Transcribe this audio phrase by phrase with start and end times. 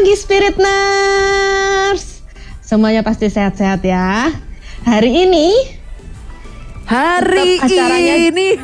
[0.00, 2.24] pagi Spirit Nurse.
[2.64, 4.32] Semuanya pasti sehat-sehat ya.
[4.88, 5.76] Hari ini
[6.88, 8.16] Hari acaranya...
[8.32, 8.56] ini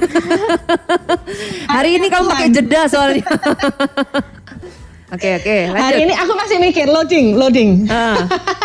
[1.77, 3.21] Hari ini kamu pakai jeda soalnya
[5.13, 5.77] Oke oke lanjut.
[5.77, 8.17] Hari ini aku masih mikir loading loading ah.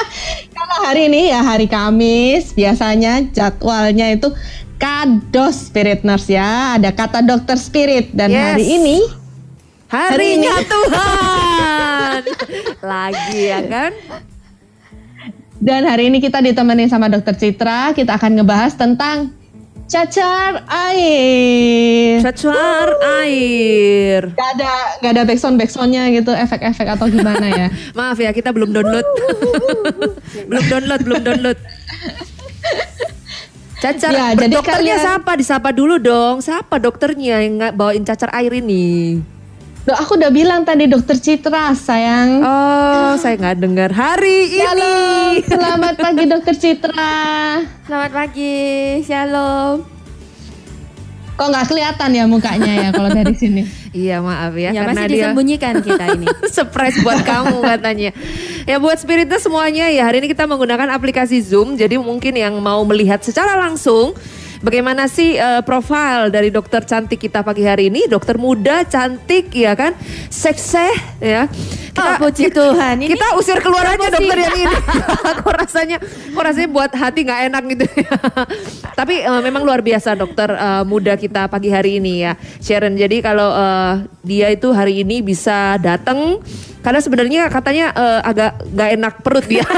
[0.55, 4.32] Kalau hari ini ya hari Kamis Biasanya jadwalnya itu
[4.79, 8.55] Kados Spirit Nurse ya Ada kata dokter spirit Dan Yes.
[8.55, 9.21] hari ini
[9.91, 12.19] Harinya Tuhan.
[12.79, 13.91] Lagi ya kan?
[15.61, 17.91] Dan hari ini kita ditemani sama dokter Citra.
[17.91, 19.35] Kita akan ngebahas tentang
[19.91, 22.23] Cacar air.
[22.23, 22.87] Cacar
[23.19, 24.32] air.
[24.32, 24.71] Gak ada
[25.04, 27.68] gak ada backsound backsoundnya gitu efek-efek atau gimana ya.
[27.99, 29.04] Maaf ya kita belum download.
[30.47, 31.60] Belum download belum download.
[33.83, 35.31] Cacar, Ya, jadi dokternya kalian- siapa?
[35.35, 36.39] Disapa dulu dong.
[36.39, 39.19] Siapa dokternya yang bawain cacar air ini?
[39.81, 43.89] Loh, aku udah bilang tadi dokter Citra sayang Oh, saya nggak dengar.
[43.89, 44.61] Hari ini.
[44.61, 47.13] Shalom, selamat pagi dokter Citra
[47.89, 48.57] Selamat pagi,
[49.01, 49.81] shalom.
[51.33, 53.65] Kok nggak kelihatan ya mukanya ya kalau dari sini
[54.05, 56.27] Iya maaf ya, Ya, karena masih dia disembunyikan kita ini.
[56.55, 58.13] surprise buat kamu katanya.
[58.69, 61.73] Ya buat spiritnya semuanya ya hari ini kita menggunakan aplikasi Zoom.
[61.73, 64.13] Jadi mungkin yang mau melihat secara langsung
[64.61, 69.73] bagaimana sih eh, profil dari dokter cantik kita pagi hari ini, dokter muda cantik ya
[69.73, 69.97] kan,
[70.29, 71.49] sekseh ya.
[71.91, 73.03] Oh, puji Tuhan.
[73.03, 74.15] Ini kita usir keluar aja promosi.
[74.15, 74.75] dokter yang ini.
[75.43, 77.85] kok rasanya, kok rasanya buat hati nggak enak gitu.
[78.99, 82.95] Tapi eh, memang luar biasa dokter eh, muda kita pagi hari ini ya, Sharon.
[82.95, 86.39] Jadi kalau eh, dia itu hari ini bisa datang,
[86.81, 89.65] karena sebenarnya katanya eh, agak nggak enak perut dia.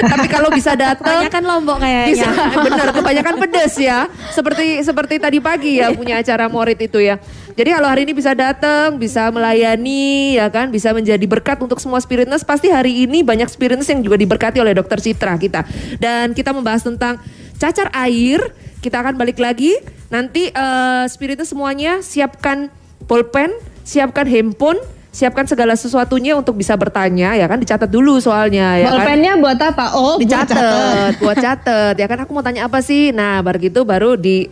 [0.00, 2.08] Tapi kalau bisa datang, Kebanyakan lombok kayaknya.
[2.08, 2.28] bisa.
[2.64, 4.08] Benar kebanyakan pedes ya.
[4.32, 7.20] Seperti seperti tadi pagi ya punya acara morit itu ya.
[7.52, 10.72] Jadi kalau hari ini bisa datang bisa melayani ya kan?
[10.72, 12.46] Bisa menjadi berkat untuk semua spiritness.
[12.46, 15.68] Pasti hari ini banyak spiritness yang juga diberkati oleh dokter Citra kita.
[16.00, 17.20] Dan kita membahas tentang
[17.60, 18.40] cacar air.
[18.80, 19.76] Kita akan balik lagi.
[20.08, 22.72] Nanti eh, spiritness semuanya siapkan
[23.04, 23.52] pulpen
[23.84, 24.78] siapkan handphone
[25.10, 29.58] siapkan segala sesuatunya untuk bisa bertanya ya kan dicatat dulu soalnya ya kan Bolpennya buat
[29.58, 29.84] apa?
[29.92, 33.10] Oh dicatat, buat catat ya kan aku mau tanya apa sih?
[33.10, 34.46] Nah, baru gitu baru di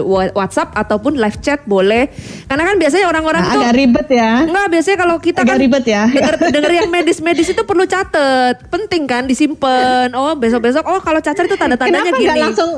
[0.00, 2.10] wa- WhatsApp ataupun live chat boleh.
[2.44, 5.58] Karena kan biasanya orang-orang Nah, tuh agak ribet ya Enggak, biasanya kalau kita Agak kan
[5.60, 6.02] ribet ya.
[6.06, 8.66] denger, denger yang medis-medis itu perlu catat.
[8.66, 10.10] Penting kan disimpan.
[10.12, 12.40] Oh, besok-besok oh kalau cacar itu tanda-tandanya Kenapa gini.
[12.42, 12.72] langsung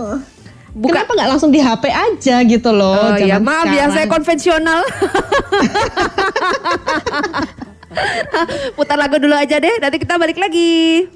[0.73, 3.93] Buka- Kenapa nggak langsung di HP aja gitu loh Oh ya, maaf ya sekarang.
[3.93, 4.81] saya konvensional.
[8.73, 11.07] Putar lagu dulu aja deh, nanti kita balik lagi.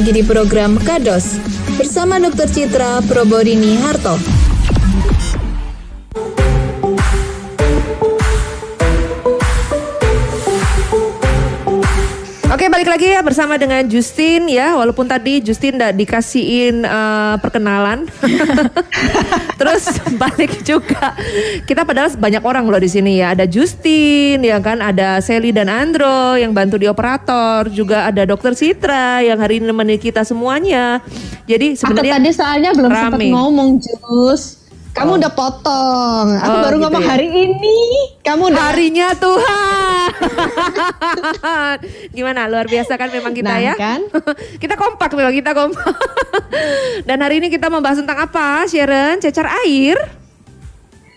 [0.00, 1.36] Lagi di program Kados
[1.76, 2.48] bersama Dr.
[2.48, 4.39] Citra Proborini Harto.
[12.90, 14.74] Lagi ya bersama dengan Justin ya.
[14.74, 18.10] Walaupun tadi Justin tidak dikasihin uh, perkenalan.
[19.60, 19.86] Terus
[20.22, 21.14] balik juga.
[21.62, 23.38] Kita padahal banyak orang loh di sini ya.
[23.38, 24.82] Ada Justin ya kan?
[24.82, 27.70] Ada Sally dan Andro yang bantu di operator.
[27.70, 30.98] Juga ada Dokter Citra yang hari ini nemenin kita semuanya.
[31.46, 34.59] Jadi Aku sebenarnya tadi soalnya belum sempat ngomong Jus.
[34.90, 35.18] Kamu Oh.
[35.18, 36.26] udah potong.
[36.34, 37.08] Aku Oh, baru gitu ngomong ya.
[37.08, 37.78] hari ini.
[38.20, 40.08] Kamu udah harinya Tuhan
[42.12, 44.00] gimana luar biasa kan memang kita Nah, ya kan?
[44.62, 45.94] kita kompak memang kita kompak
[47.08, 49.96] dan hari ini kita membahas tentang apa Sharon cecar air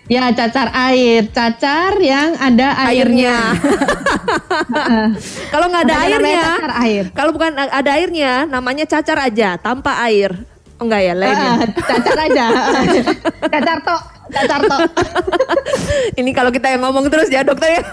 [0.03, 3.55] Ya cacar air, cacar yang ada airnya.
[5.49, 7.03] kalau nggak ada airnya cacar air.
[7.09, 10.43] kalau bukan ada airnya namanya cacar aja tanpa air
[10.83, 12.45] enggak ya lainnya Ah, cacar aja.
[13.53, 14.01] cacar tok,
[14.31, 14.81] cacar tok.
[16.19, 17.83] Ini kalau kita yang ngomong terus ya dokter ya.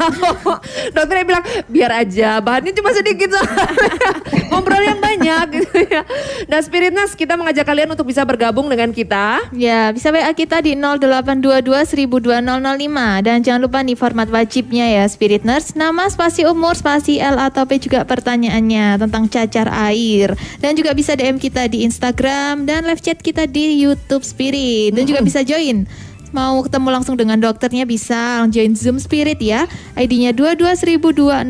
[0.94, 3.66] Dokternya bilang biar aja bahannya cuma sedikit soalnya.
[4.50, 6.02] Ngobrol yang banyak gitu ya.
[6.46, 9.50] Nah Spirit Nas kita mengajak kalian untuk bisa bergabung dengan kita.
[9.54, 15.42] Ya, bisa WA kita di 0822 102005 dan jangan lupa nih format wajibnya ya Spirit
[15.46, 20.92] Nurse, nama, spasi umur, spasi L atau P juga pertanyaannya tentang cacar air dan juga
[20.92, 25.40] bisa DM kita di Instagram dan live chat kita di YouTube Spirit dan juga bisa
[25.46, 25.86] join
[26.30, 29.66] Mau ketemu langsung dengan dokternya bisa join Zoom Spirit ya.
[29.98, 31.42] ID-nya 22005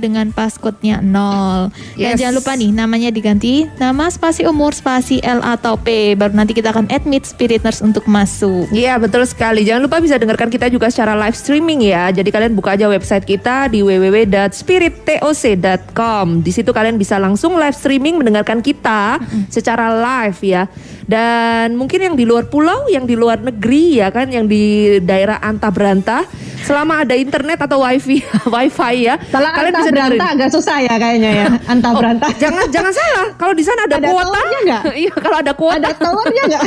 [0.00, 1.68] dengan passcode-nya 0.
[1.96, 2.20] Dan Yes.
[2.20, 6.16] jangan lupa nih namanya diganti nama spasi umur spasi L atau P.
[6.16, 8.72] Baru nanti kita akan admit Spirit Nurse untuk masuk.
[8.72, 9.68] Iya betul sekali.
[9.68, 12.08] Jangan lupa bisa dengarkan kita juga secara live streaming ya.
[12.08, 16.40] Jadi kalian buka aja website kita di www.spirittoc.com.
[16.40, 19.20] Di situ kalian bisa langsung live streaming mendengarkan kita
[19.52, 20.64] secara live ya.
[21.06, 24.64] Dan mungkin yang di luar pulau, yang di luar negeri ya kan, yang di
[25.00, 26.22] daerah antah berantah,
[26.60, 28.18] selama ada internet atau wifi,
[28.54, 30.20] wifi ya, Salah kalian antah bisa dengerin.
[30.20, 31.46] agak susah ya kayaknya ya.
[31.64, 32.30] Antah Oh, berantah.
[32.42, 33.26] jangan jangan salah.
[33.34, 34.40] Kalau di sana ada, Ada kuota,
[35.04, 35.78] iya kalau ada kuota.
[35.78, 36.62] Ada towernya nggak?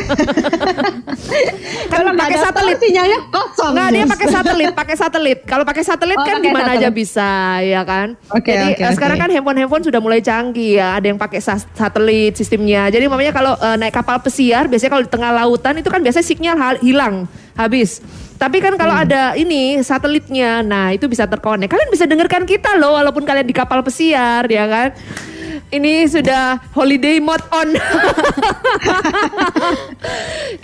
[1.89, 2.77] Kalau pakai satelit.
[2.79, 3.71] sinyalnya kosong.
[3.75, 5.39] Nggak, dia pakai satelit, pakai satelit.
[5.43, 7.31] Kalau pakai satelit Oh, kan di mana aja bisa,
[7.61, 8.15] ya kan?
[8.29, 9.23] Oke, Jadi oke, eh, sekarang oke.
[9.23, 10.95] kan handphone-handphone sudah mulai canggih ya.
[10.95, 11.39] Ada yang pakai
[11.69, 12.87] satelit sistemnya.
[12.87, 16.25] Jadi makanya kalau eh, naik kapal pesiar, biasanya kalau di tengah lautan itu kan biasanya
[16.25, 17.28] sinyal hilang,
[17.59, 17.99] habis.
[18.39, 19.03] Tapi kan kalau Hmm.
[19.03, 21.67] ada ini satelitnya, nah itu bisa terkonek.
[21.67, 24.95] Kalian bisa dengarkan kita loh, walaupun kalian di kapal pesiar, ya kan?
[25.69, 27.69] Ini sudah holiday mode on.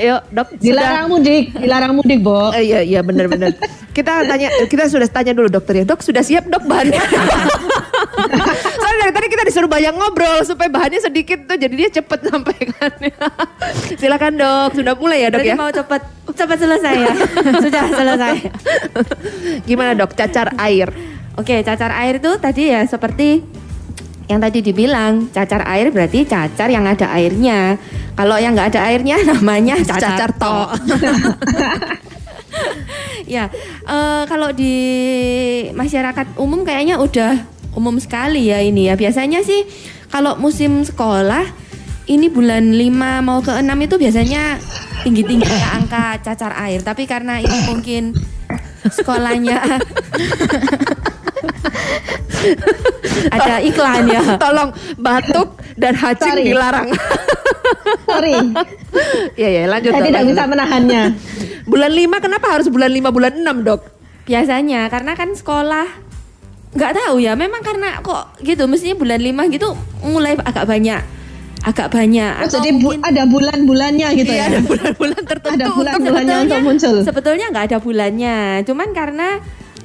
[0.02, 0.48] Yuk, dok.
[0.50, 2.50] sudah- Dilarang mudik, dilarang mudik, Bo.
[2.52, 3.54] Eh, iya iya benar benar.
[3.94, 5.86] Kita tanya kita sudah tanya dulu dokter ya.
[5.86, 6.98] Dok sudah siap dok bahannya?
[8.76, 13.14] Soalnya dari tadi kita disuruh banyak ngobrol supaya bahannya sedikit tuh jadi dia cepet sampaikannya.
[14.02, 15.56] Silakan dok, sudah mulai ya dok Berarti ya.
[15.56, 17.14] mau cepat cepat selesai ya.
[17.62, 18.36] Sudah selesai.
[19.64, 20.90] Gimana dok cacar air?
[21.36, 23.44] Oke, cacar air itu tadi ya seperti
[24.26, 27.78] yang tadi dibilang cacar air berarti cacar yang ada airnya.
[28.16, 30.70] Kalau yang nggak ada airnya namanya cacar, Cacar tok.
[33.36, 33.52] ya,
[33.86, 34.76] eh, kalau di
[35.76, 37.38] masyarakat umum kayaknya udah
[37.78, 38.98] umum sekali ya ini ya.
[38.98, 39.68] Biasanya sih
[40.10, 41.46] kalau musim sekolah
[42.06, 44.62] ini bulan 5 mau ke 6 itu biasanya
[45.06, 46.82] tinggi-tinggi angka cacar air.
[46.82, 48.14] Tapi karena ini mungkin
[48.90, 49.60] sekolahnya
[53.32, 54.22] ada iklan ya.
[54.44, 56.44] Tolong batuk dan hacim Sorry.
[56.46, 56.90] dilarang.
[58.08, 58.38] Sorry,
[59.36, 60.08] Iya ya lanjut saya dok.
[60.08, 61.04] tidak lanjut, bisa menahannya.
[61.72, 63.82] Bulan 5 kenapa harus bulan 5 bulan 6 dok?
[64.24, 65.88] Biasanya karena kan sekolah
[66.72, 69.70] nggak tahu ya, memang karena kok gitu mestinya bulan 5 gitu
[70.04, 71.02] mulai agak banyak
[71.64, 74.46] agak banyak Oh, atau jadi bu- mungkin- ada bulan-bulannya gitu Iya ya?
[74.48, 75.50] ada bulan-bulan tertentu.
[75.52, 76.96] Ada untuk bulan-bulannya untuk muncul.
[77.02, 79.28] sebetulnya nggak ada bulannya cuman karena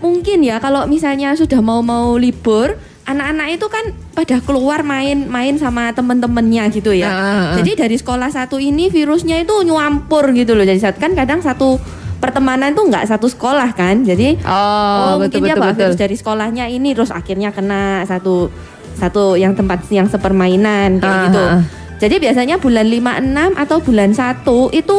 [0.01, 5.91] mungkin ya kalau misalnya sudah mau mau libur anak-anak itu kan pada keluar main-main sama
[5.91, 7.57] temen-temennya gitu ya Ah, ah, ah.
[7.57, 11.81] jadi dari sekolah satu ini virusnya itu nyuampur gitu loh jadi saat- kan kadang satu
[12.17, 15.81] pertemanan tuh nggak satu sekolah kan jadi Oh, mungkin betul dia betul bawa betul.
[15.83, 18.53] virus dari sekolahnya ini terus akhirnya kena satu
[18.95, 21.41] satu yang tempat yang sepermainan kayak Ah, gitu.
[21.41, 21.63] ah, ah.
[21.97, 24.99] Jadi biasanya bulan 5 6 atau bulan 1 itu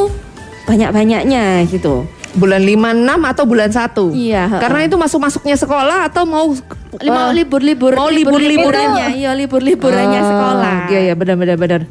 [0.66, 2.06] banyak-banyaknya gitu.
[2.32, 4.16] Bulan 5 6 atau bulan 1?
[4.16, 4.44] Iya.
[4.56, 6.56] Karena itu masuk-masuknya sekolah atau mau
[6.92, 10.76] Mau eh, libur-libur mau libur-libur liburannya, iya libur-liburannya Oh, sekolah.
[10.92, 11.82] Iya iya benar benar benar.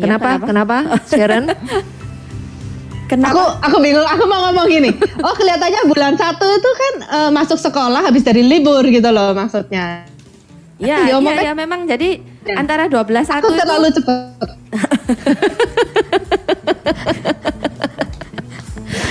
[0.00, 0.28] Iya, Kenapa?
[0.40, 0.76] Kenapa?
[1.12, 1.44] Sharon?
[3.04, 3.28] Kenapa?
[3.36, 4.88] Aku aku bingung, aku mau ngomong gini.
[5.20, 10.08] Oh kelihatannya bulan satu itu kan eh, masuk sekolah habis dari libur gitu loh maksudnya.
[10.80, 12.24] Ya, iya, kan- ya memang jadi
[12.56, 14.48] antara 12 satu Aku itu terlalu cepat.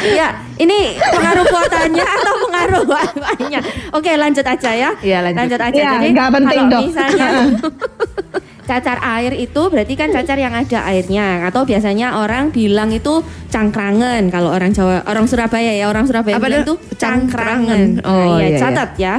[0.01, 0.27] ya
[0.59, 3.59] ini pengaruh kuotanya atau pengaruh apanya?
[3.95, 4.89] Oke lanjut aja ya.
[4.99, 5.59] Iya, lanjut.
[5.59, 5.71] aja.
[5.75, 6.81] Iya, Jadi nggak penting, kalau Dok.
[6.87, 7.27] misalnya
[8.69, 14.29] cacar air itu berarti kan cacar yang ada airnya atau biasanya orang bilang itu cangkrangan
[14.29, 17.81] kalau orang Jawa orang Surabaya ya orang Surabaya Apa bilang itu cangkrangan.
[17.97, 18.05] Cangkrangan.
[18.05, 18.59] Oh, Nah, iya, iya.
[18.61, 19.13] catat ya.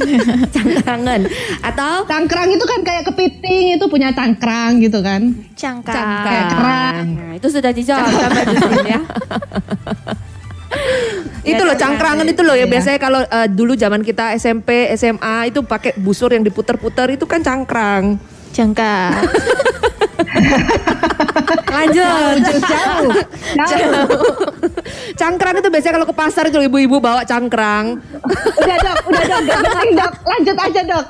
[0.56, 1.20] cangkrangan
[1.60, 5.20] atau Cangkrang itu kan kayak kepiting itu punya cangkrang gitu kan.
[5.52, 5.92] Cangkang.
[6.24, 7.04] Cangkrang.
[7.12, 9.00] Nah, itu sudah dijawab sama Justin ya.
[11.42, 12.72] itu Ya, loh cangkrangan itu loh ya Iya.
[12.72, 17.38] biasanya kalau eh, dulu zaman kita SMP SMA itu pakai busur yang diputer-puter itu kan
[17.38, 18.18] cangkrang
[18.56, 19.12] Jangka.
[21.68, 22.36] Lanjut.
[22.40, 23.12] Jauh, jauh.
[23.68, 24.08] Jauh.
[25.12, 28.00] cangkrang itu biasanya kalau ke pasar itu ibu-ibu bawa cangkrang
[28.56, 30.12] Udah dok, udah dok, gak penting dok.
[30.32, 31.06] Lanjut aja dok.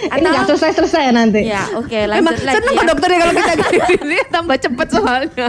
[0.00, 1.40] Ini Atau- gak selesai-selesai nanti.
[1.44, 2.54] Ya, oke Emang lanjut lagi.
[2.56, 2.84] seneng ya.
[2.86, 5.48] dokternya kalau kita gini tambah cepet soalnya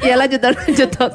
[0.00, 1.12] ya lanjut lanjut dok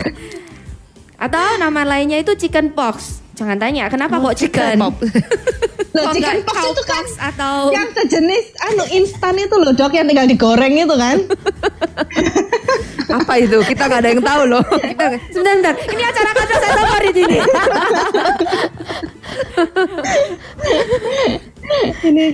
[1.17, 3.21] Atau nama lainnya itu chicken pox.
[3.41, 4.77] Jangan tanya kenapa kok chicken.
[4.77, 4.93] Pop.
[5.91, 10.07] Loh, Kok chicken pox itu kan atau yang sejenis anu instan itu loh dok yang
[10.07, 11.19] tinggal digoreng itu kan.
[13.19, 15.91] apa itu kita nggak ada yang tahu loh kita Sebentar, sebentar.
[15.91, 17.37] Ini acara kata saya favorit ini.
[22.01, 22.25] Ini.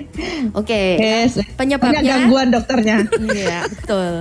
[0.53, 0.81] Oke.
[0.97, 1.41] Yes.
[1.55, 2.97] Penyebabnya- Punya gangguan dokternya.
[3.17, 4.13] Iya, betul.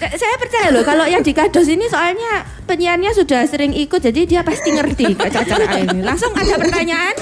[0.00, 4.40] Saya percaya loh kalau yang di kados ini soalnya penyiarnya sudah sering ikut jadi dia
[4.46, 6.00] pasti ngerti air ini.
[6.00, 7.14] Langsung ada pertanyaan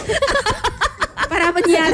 [1.30, 1.92] para penyiar.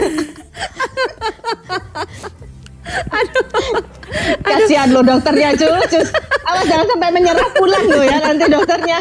[4.41, 5.83] Kasihan lo dokternya Cus.
[5.91, 6.09] Cus.
[6.47, 8.99] Awas jangan sampai menyerah pulang lo ya nanti dokternya.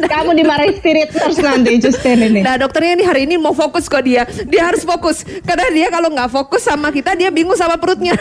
[0.00, 2.40] Kamu dimarahin spirit terus nanti Justin ini.
[2.40, 6.08] Nah dokternya ini hari ini mau fokus kok dia Dia harus fokus Karena dia kalau
[6.08, 8.16] nggak fokus sama kita Dia bingung sama perutnya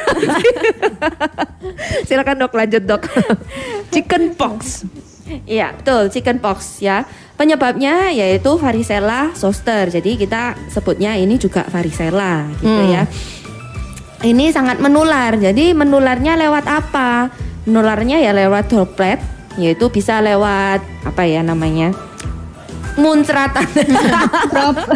[2.07, 3.03] Silakan dok lanjut dok
[3.89, 4.83] Chicken pox
[5.47, 7.07] Iya, betul, chicken pox ya.
[7.33, 9.87] Penyebabnya yaitu varicella zoster.
[9.87, 12.91] Jadi kita sebutnya ini juga varicella gitu Hmm.
[12.91, 13.03] ya.
[14.23, 15.35] Ini sangat menular.
[15.35, 17.27] Jadi menularnya lewat apa?
[17.67, 19.19] Menularnya ya lewat droplet,
[19.59, 21.91] yaitu bisa lewat apa ya namanya?
[22.95, 23.67] Muncratan.
[24.53, 24.87] Drop-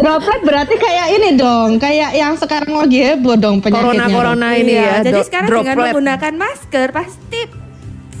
[0.00, 4.08] Droplet berarti kayak ini dong, kayak yang sekarang lagi heboh dong penyakitnya.
[4.08, 7.40] Corona-corona ini Iya, ya Jadi sekarang dengan menggunakan masker pasti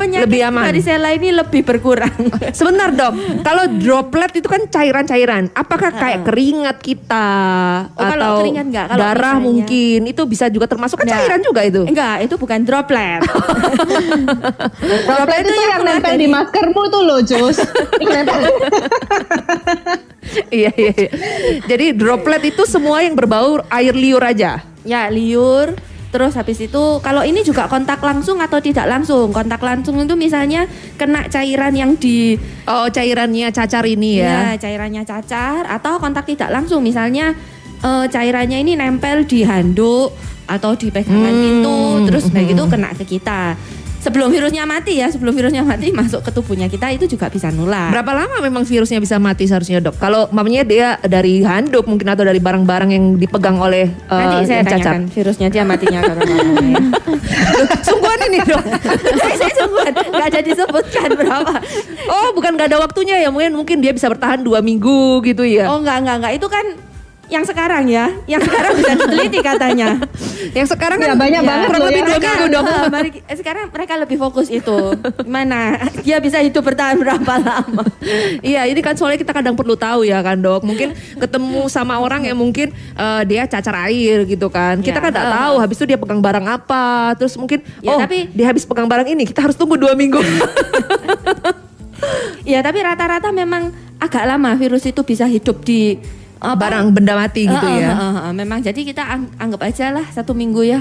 [0.00, 0.62] penyakit Lebih aman.
[0.64, 2.16] varicella ini lebih berkurang.
[2.56, 7.28] Sebentar dok Kalau droplet itu kan cairan-cairan Apakah kayak keringat kita
[7.90, 11.20] Oh, kalau Atau keringat nggak, kalau darah misalnya- mungkin Itu bisa juga termasuk kan Nggak.
[11.20, 13.20] cairan juga itu Enggak, itu bukan droplet.
[15.06, 17.58] Droplet itu yang nempel di maskermu tuh loh Jus.
[17.98, 18.26] Yang
[20.52, 21.10] iya, iya, iya.
[21.66, 25.74] Jadi droplet itu semua yang berbau air liur aja ya, liur.
[26.10, 29.30] Terus habis itu kalau ini juga kontak langsung atau tidak langsung.
[29.30, 30.66] Kontak langsung itu misalnya
[30.98, 32.34] kena cairan yang di
[32.66, 37.34] Oh cairannya cacar ini ya, ya, cairannya cacar atau kontak tidak langsung misalnya
[37.82, 40.10] eh, cairannya ini nempel di handuk
[40.50, 41.42] atau di pegangan Hmm.
[41.46, 41.78] pintu
[42.10, 43.54] terus kayak gitu kena ke kita.
[44.00, 47.92] Sebelum virusnya mati ya, sebelum virusnya mati masuk ke tubuhnya kita itu juga bisa nular.
[47.92, 50.00] Berapa lama memang virusnya bisa mati seharusnya dok?
[50.00, 54.64] Kalau mamanya dia dari handuk mungkin atau dari barang-barang yang dipegang oleh eh, Nanti saya
[54.64, 54.80] yang cacar.
[54.96, 56.40] tanyakan virusnya dia matinya karena ya.
[57.84, 58.64] Sungguhan ini dok.
[59.20, 61.54] saya, saya sungguhan nggak ada disebutkan berapa.
[62.08, 65.68] Oh bukan gak ada waktunya ya mungkin mungkin dia bisa bertahan dua minggu gitu ya.
[65.68, 66.66] Oh enggak enggak enggak itu kan
[67.30, 70.02] yang sekarang ya, yang sekarang bisa diteliti katanya.
[70.50, 72.06] Yang sekarang Ya, kan banyak banget kurang lebih ya.
[72.10, 74.78] dua minggu eh, sekarang mereka lebih fokus itu.
[75.22, 75.78] Gimana?
[76.02, 77.86] Dia bisa hidup bertahan berapa lama?
[78.42, 80.66] Iya, ini kan soalnya kita kadang perlu tahu ya kan dok.
[80.66, 84.82] Mungkin ketemu sama orang yang mungkin eh, dia cacar air gitu kan.
[84.82, 85.54] Kita Ya, kan nggak tahu.
[85.62, 87.14] Habis itu dia pegang barang apa.
[87.14, 89.22] Terus mungkin Ya, oh tapi- dia habis pegang barang ini.
[89.22, 90.18] Kita harus tunggu dua minggu.
[92.42, 93.70] Ya tapi rata-rata memang
[94.00, 96.00] agak lama virus itu bisa hidup di
[96.42, 96.56] apa?
[96.58, 97.90] barang benda mati gitu Eh, eh, ya.
[97.90, 100.80] eh, eh, eh, memang jadi kita ang- anggap aja lah satu minggu ya.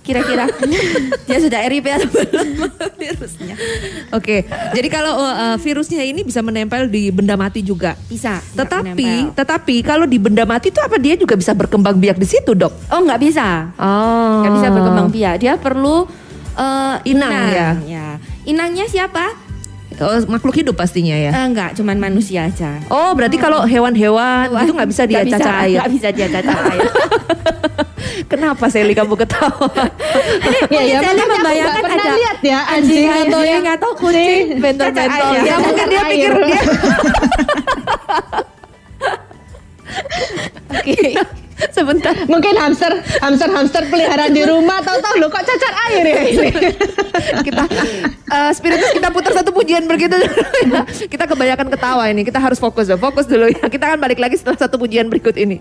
[0.00, 0.48] Kira-kira
[1.28, 2.48] dia sudah RIP atau belum
[3.00, 3.54] virusnya?
[4.10, 7.96] Oke, jadi kalau eh, virusnya ini bisa menempel di benda mati juga.
[8.06, 8.40] Bisa.
[8.50, 12.52] Tetapi, tetapi kalau di benda mati itu apa dia juga bisa berkembang biak di situ
[12.52, 12.72] dok?
[12.88, 13.76] oh nggak bisa.
[13.76, 15.34] Oh, nggak bisa berkembang biak.
[15.36, 16.08] Dia perlu
[16.54, 17.32] eh, Inang,
[17.84, 18.08] ya?
[18.42, 19.49] Inangnya siapa?
[20.00, 21.28] Oh, makhluk hidup pastinya ya.
[21.28, 22.80] Eh, enggak, cuman manusia aja.
[22.88, 25.76] Oh, berarti kalau hewan-hewan itu nggak bisa dia cacar air.
[25.76, 26.88] Nggak bisa dia cacar air.
[28.32, 29.68] Kenapa Sally kamu ketawa?
[30.70, 35.42] Ya ya, aku membayangkan ada lihat ya anjing atau anjing yang atau kucing bentor-bentor.
[35.42, 36.62] ya mungkin dia pikir dia
[40.70, 41.18] Oke.
[41.76, 42.14] Sebentar.
[42.26, 46.48] Mungkin hamster, hamster, hamster peliharaan di rumah, tahu-tahu lo kok cacar air ya ini.
[47.46, 47.64] kita
[48.30, 50.42] eh, spiritus kita putar satu pujian begitu dulu
[50.74, 50.82] ya.
[50.86, 52.22] Kita kebanyakan ketawa ini.
[52.24, 52.96] Kita harus fokus ya.
[52.96, 53.66] Fokus dulu ya.
[53.68, 55.60] Kita akan balik lagi setelah satu pujian berikut ini.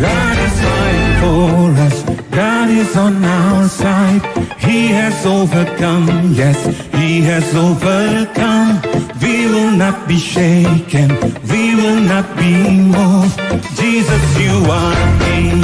[0.00, 1.96] God is fighting for us.
[2.32, 4.24] God is on our side.
[4.56, 6.32] He has overcome.
[6.32, 6.56] Yes,
[6.96, 9.09] He has overcome.
[9.22, 11.08] We will not be shaken.
[11.52, 12.52] We will not be
[12.94, 13.36] moved.
[13.76, 15.60] Jesus, you are King.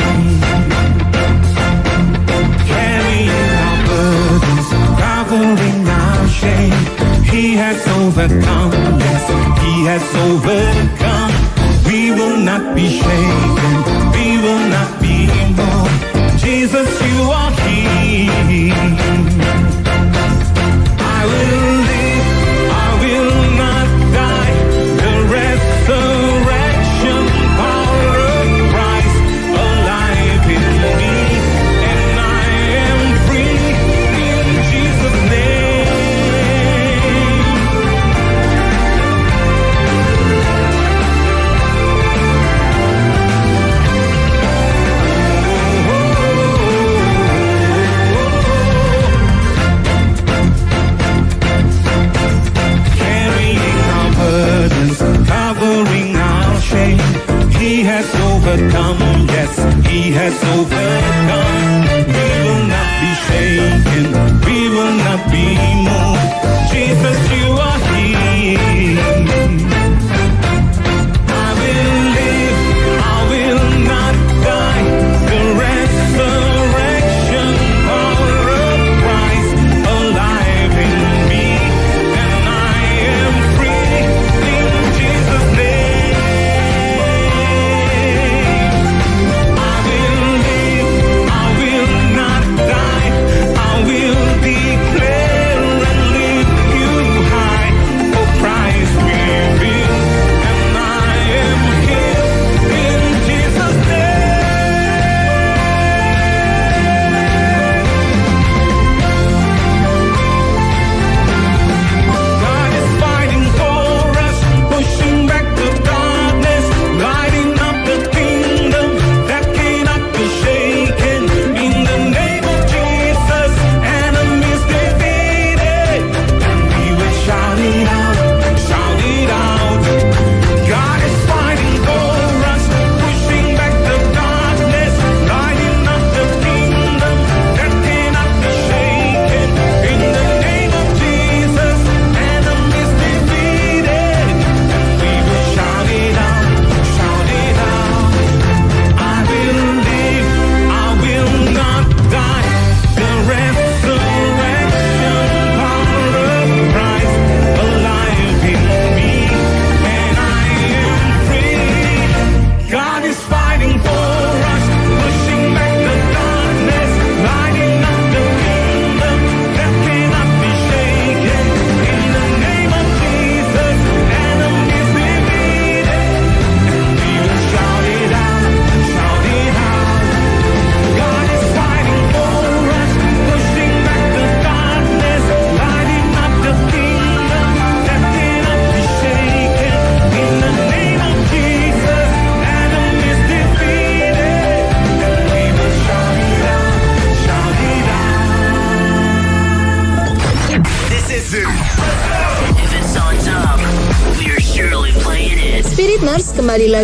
[2.68, 4.68] Carrying our burdens,
[5.00, 6.76] covering our shame.
[7.24, 8.72] He has overcome.
[9.00, 9.24] Yes,
[9.64, 11.32] He has overcome.
[11.86, 13.74] We will not be shaken.
[14.16, 16.38] We will not be moved.
[16.38, 19.35] Jesus, you are King.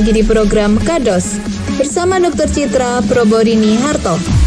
[0.03, 1.39] Lagi di program Kados
[1.79, 2.51] bersama Dr.
[2.51, 4.42] Citra Proborini Harto.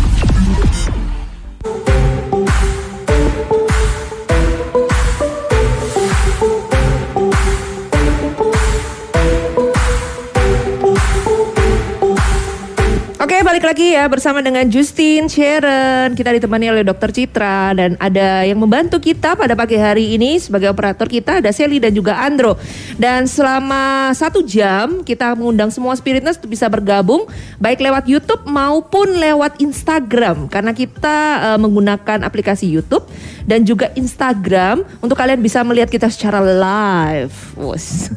[13.56, 16.12] Balik lagi ya bersama dengan Justin, Sharon.
[16.12, 20.68] Kita ditemani oleh Dokter Citra dan ada yang membantu kita pada pagi hari ini sebagai
[20.68, 22.60] operator kita ada Sally dan juga Andro.
[23.00, 29.64] Dan selama satu jam kita mengundang semua spiritness bisa bergabung baik lewat YouTube maupun lewat
[29.64, 31.16] Instagram karena kita
[31.56, 33.08] eh, menggunakan aplikasi YouTube
[33.48, 37.32] dan juga Instagram untuk kalian bisa melihat kita secara live.
[37.56, 38.12] Wus.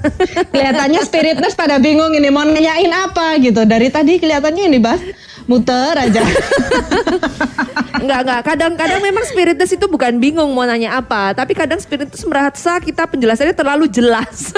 [0.51, 3.63] Kelihatannya spiritness pada bingung ini mau nanyain apa gitu.
[3.63, 6.21] Dari tadi kelihatannya ini Bas muter aja.
[7.99, 8.41] Enggak, enggak.
[8.47, 13.51] Kadang-kadang memang spiritus itu bukan bingung mau nanya apa, tapi kadang spiritus merasa kita penjelasannya
[13.51, 14.55] terlalu jelas.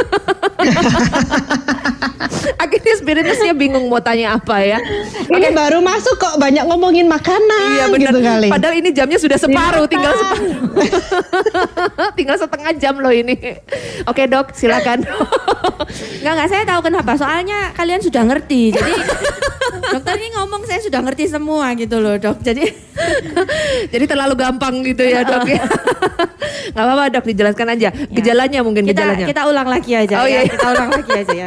[2.60, 4.76] Akhirnya spiritusnya bingung mau tanya apa ya.
[5.24, 8.12] Ini baru masuk kok banyak ngomongin makanan Iya benar.
[8.12, 8.48] gitu kali.
[8.52, 10.52] Padahal ini jamnya sudah separuh, tinggal separuh.
[12.18, 13.36] tinggal setengah jam loh ini.
[14.04, 15.00] Oke dok, silakan.
[16.20, 17.12] Enggak, enggak saya tahu kenapa.
[17.16, 18.70] Soalnya kalian sudah ngerti.
[18.70, 18.92] Jadi
[19.92, 22.40] dokter ini ngomong saya sudah ngerti semua gitu loh, Dok.
[22.40, 22.64] Jadi
[23.92, 25.64] Jadi terlalu gampang gitu ya dok ya.
[26.76, 27.88] Gak apa-apa dok, dijelaskan aja.
[28.06, 29.26] Gejalanya mungkin kita gejalanya.
[29.26, 30.40] kita ulang lagi aja Oh, ya.
[30.40, 30.42] iya.
[30.46, 31.46] Kita ulang lagi aja ya.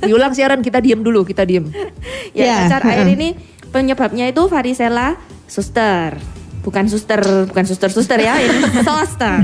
[0.00, 1.66] Diulang siaran kita diem dulu, kita diem.
[2.30, 3.34] ya, Ya, cacar air ini
[3.66, 6.20] penyebabnya itu varicella suster.
[6.60, 9.40] Bukan suster, bukan suster-suster ya, ini zoster.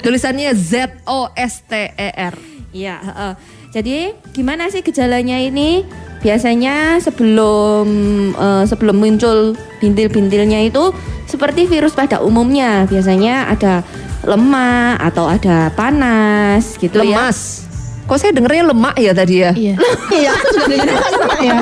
[0.00, 2.38] Tulisannya Z O S T E R.
[2.70, 3.32] Iya, heeh.
[3.70, 5.86] Jadi gimana sih gejalanya ini?
[6.20, 7.86] Biasanya sebelum
[8.34, 10.92] eh, sebelum muncul bintil-bintilnya itu
[11.30, 12.84] seperti virus pada umumnya.
[12.90, 13.86] Biasanya ada
[14.26, 17.30] lemah atau ada panas gitu ya.
[17.30, 17.64] Lemas.
[18.10, 19.52] Kok saya dengernya lemak ya tadi ya?
[19.54, 19.74] Iya.
[20.18, 21.58] Iya, aku juga dengar sama ya.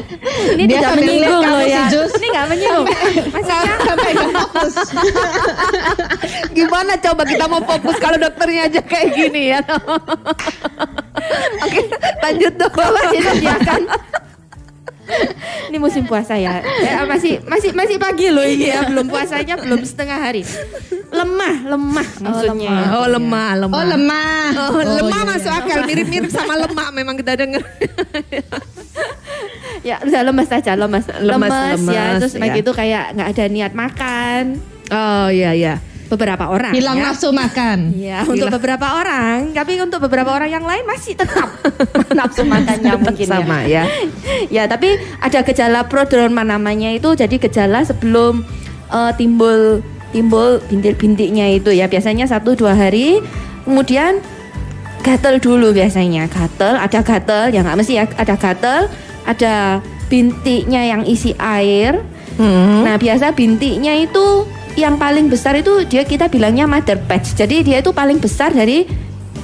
[0.56, 1.84] Ini Dia tidak menyinggung loh ya.
[1.88, 2.12] Jus.
[2.18, 2.86] Ini nggak menyinggung.
[3.32, 4.74] Maksudnya Sampai nggak fokus.
[6.56, 9.60] Gimana coba kita mau fokus kalau dokternya aja kayak gini ya?
[11.64, 11.80] Oke,
[12.22, 12.72] lanjut dok.
[12.74, 13.82] Bapak disediakan.
[15.68, 16.62] Ini musim puasa ya.
[16.62, 20.42] Ya, masih masih masih pagi loh ini ya, belum puasanya belum setengah hari.
[21.12, 22.96] Lemah, lemah maksudnya.
[22.96, 23.76] Oh lemah, lemah.
[23.76, 24.46] Oh lemah.
[24.56, 25.28] Oh, lemah iya.
[25.28, 27.64] masuk akal, mirip-mirip sama lemak memang kita dengar.
[29.82, 31.10] Ya, udah lemas saja, lemas.
[31.18, 32.42] Lemas, Lemas, ya, lemas, terus ya.
[32.46, 34.42] begitu kayak nggak ada niat makan.
[34.94, 35.74] Oh iya iya.
[36.12, 37.08] Beberapa orang Hilang ya.
[37.08, 37.78] nafsu makan.
[37.96, 41.48] Iya, untuk beberapa orang, tapi untuk beberapa orang yang lain masih tetap
[42.18, 43.32] nafsu makannya mungkin ya.
[43.32, 43.84] Sama ya.
[44.60, 48.44] Ya, tapi ada gejala prodroma namanya itu jadi gejala sebelum
[48.92, 49.80] eh, timbul
[50.12, 51.88] timbul bintik-bintiknya itu ya.
[51.88, 53.24] Biasanya satu dua hari,
[53.64, 54.20] kemudian
[55.00, 56.28] gatel dulu biasanya.
[56.28, 58.92] Gatel, ada gatel, ya nggak mesti ya, ada gatel,
[59.24, 62.02] ada bintiknya yang isi air.
[62.36, 62.84] Hmm.
[62.84, 67.36] Nah, biasa bintiknya itu yang paling besar itu dia kita bilangnya mother patch.
[67.36, 68.88] Jadi dia itu paling besar dari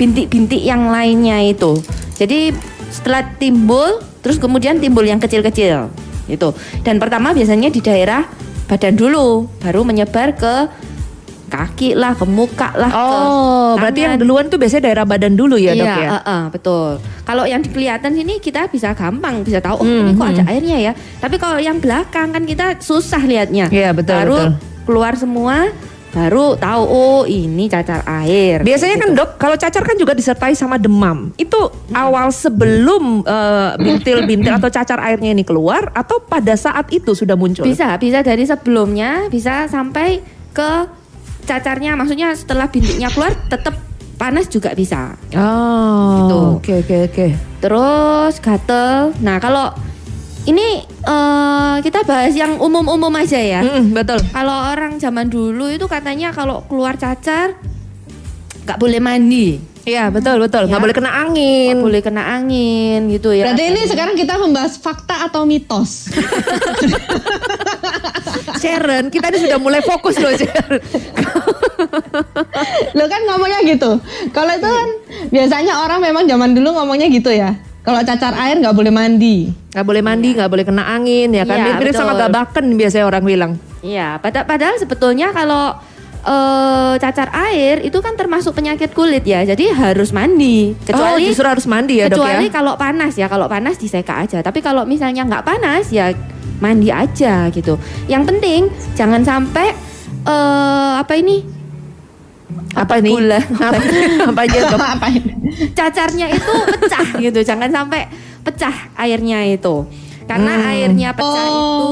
[0.01, 1.81] bintik-bintik yang lainnya itu.
[2.17, 2.55] Jadi
[2.89, 5.93] setelah timbul, terus kemudian timbul yang kecil-kecil.
[6.29, 6.53] Itu.
[6.85, 8.25] Dan pertama biasanya di daerah
[8.69, 10.55] badan dulu, baru menyebar ke
[11.49, 12.91] kaki lah, ke muka lah.
[12.93, 16.09] ke Oh, berarti yang duluan tuh biasanya daerah badan dulu ya dok iya, ya?
[16.13, 17.01] eh, eh, betul.
[17.25, 20.53] Kalau yang kelihatan sini kita bisa gampang bisa tahu oh Hmm, ini kok ada hmm.
[20.53, 20.93] airnya ya.
[20.93, 23.73] Tapi kalau yang belakang kan kita susah lihatnya.
[23.73, 24.53] Iya, betul, Baru betul.
[24.85, 25.73] keluar semua
[26.09, 28.65] baru tahu oh ini cacar air.
[28.65, 29.19] Biasanya kan Gitu.
[29.21, 31.31] dok, kalau cacar kan juga disertai sama demam.
[31.37, 37.37] Itu awal sebelum eh, bintil-bintil atau cacar airnya ini keluar atau pada saat itu sudah
[37.37, 37.65] muncul?
[37.65, 40.25] bisa bisa dari sebelumnya bisa sampai
[40.57, 40.71] ke
[41.49, 43.73] cacarnya maksudnya setelah bintiknya keluar tetap
[44.15, 45.17] panas juga bisa.
[45.33, 46.37] Oh, Gitu.
[46.55, 47.27] oke oke oke.
[47.59, 49.17] Terus gatel.
[49.19, 49.73] Nah, kalau
[50.45, 53.61] ini eh, kita bahas yang umum-umum aja ya.
[53.61, 54.21] Mm, betul.
[54.27, 57.57] Kalau orang zaman dulu itu katanya kalau keluar cacar
[58.63, 60.69] nggak boleh mandi, Iya betul betul.
[60.69, 60.85] Nggak Ya.
[60.85, 61.73] boleh kena angin.
[61.73, 63.49] nggak boleh kena angin gitu ya.
[63.49, 66.13] Berarti ini sekarang kita membahas fakta atau mitos.
[68.59, 70.83] Sharon, kita ini sudah mulai fokus loh Sharon.
[72.93, 73.91] Lo kan ngomongnya gitu.
[74.31, 74.89] Kalau itu kan
[75.29, 77.55] biasanya orang memang zaman dulu ngomongnya gitu ya.
[77.81, 79.49] Kalau cacar air nggak boleh mandi.
[79.73, 81.57] Nggak boleh mandi, nggak boleh kena angin ya kan.
[81.57, 82.23] Iya, Mirip-mirip sama betul.
[82.27, 83.53] gabakan biasanya orang bilang.
[83.81, 85.73] Iya, pada- padahal sebetulnya kalau
[86.19, 90.75] eh, cacar air itu kan termasuk penyakit kulit ya, jadi harus mandi.
[90.75, 92.53] oh, Kecuali justru harus mandi ya dok kecuali ya.
[92.53, 94.43] kalau panas ya, kalau panas diseka aja.
[94.43, 96.13] Tapi kalau misalnya nggak panas ya
[96.59, 97.79] mandi aja gitu.
[98.05, 98.61] Yang penting
[98.93, 99.73] jangan sampai
[100.21, 101.57] eh apa ini
[102.75, 103.11] Apa ini?
[103.11, 103.41] gula.
[103.69, 103.81] Apa,
[104.29, 104.59] apa aja?
[104.71, 105.33] Apa ini?
[105.73, 107.41] cacarnya itu pecah gitu.
[107.43, 108.07] Jangan sampai
[108.41, 109.89] pecah airnya itu.
[110.25, 110.71] Karena Hmm.
[110.71, 111.57] airnya pecah Oh.
[111.57, 111.89] itu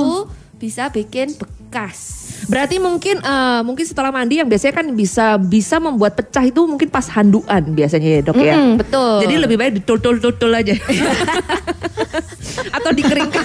[0.57, 2.29] bisa bikin bekas.
[2.47, 6.87] Berarti mungkin eh, mungkin setelah mandi yang biasanya kan bisa bisa membuat pecah itu mungkin
[6.87, 8.55] pas handuan biasanya ya dok ya.
[8.55, 9.15] Mm-mm, betul.
[9.21, 10.75] Jadi lebih baik ditul-tul-tul aja.
[12.77, 13.45] Atau dikeringkan.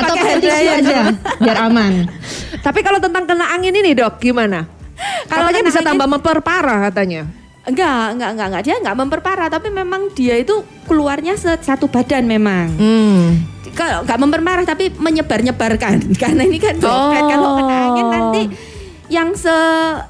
[0.00, 0.76] Atau Pakai hand dryer.
[0.80, 0.98] aja
[1.36, 1.92] biar aman.
[2.66, 4.64] Tapi kalau tentang kena angin ini dok gimana?
[5.26, 7.22] Kalau Katanya bisa angin- tambah memperparah katanya.
[7.60, 8.62] Enggak, enggak, enggak, enggak.
[8.64, 12.68] Dia enggak memperparah, tapi memang dia itu keluarnya satu badan memang.
[12.74, 13.24] Hmm.
[13.70, 16.10] Kalau enggak memperparah tapi menyebar-nyebarkan.
[16.22, 17.22] Karena ini kan droplet.
[17.22, 17.28] Oh.
[17.28, 18.42] Kalau kena angin nanti
[19.10, 19.50] yang se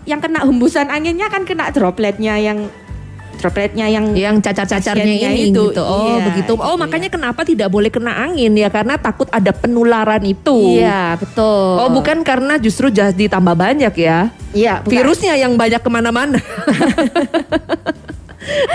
[0.05, 2.69] yang kena hembusan anginnya kan kena dropletnya yang
[3.41, 5.81] dropletnya yang yang cacar-cacarnya ini itu, gitu.
[5.81, 6.53] Oh, iya, begitu.
[6.61, 10.77] Oh, gitu makanya kenapa tidak boleh kena angin ya karena takut ada penularan itu.
[10.77, 11.81] Iya, betul.
[11.81, 14.29] Oh, bukan karena justru jadi tambah banyak ya.
[14.53, 14.93] Iya, bukan.
[14.93, 16.39] Virusnya yang banyak ke mana-mana.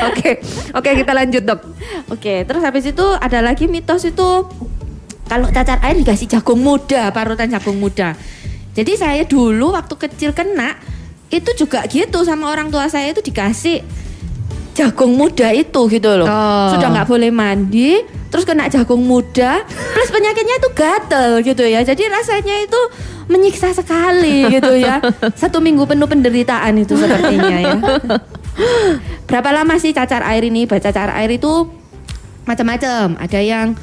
[0.05, 0.39] Oke,
[0.77, 1.59] oke kita lanjut dok.
[2.13, 4.45] Oke, terus habis itu ada lagi mitos itu
[5.25, 8.13] kalau cacar air dikasih jagung muda, parutan jagung muda.
[8.77, 10.77] Jadi saya dulu waktu kecil kena
[11.33, 13.81] itu juga gitu sama orang tua saya itu dikasih
[14.75, 16.27] jagung muda itu gitu loh.
[16.27, 16.75] Oh.
[16.75, 21.81] Sudah nggak boleh mandi, terus kena jagung muda, plus penyakitnya itu gatel gitu ya.
[21.81, 22.81] Jadi rasanya itu
[23.31, 24.99] menyiksa sekali gitu ya.
[25.41, 27.75] Satu minggu penuh penderitaan itu sepertinya ya.
[29.31, 30.67] Berapa lama sih cacar air ini?
[30.67, 31.71] Cacar air itu
[32.43, 33.15] macam-macam.
[33.15, 33.79] Ada yang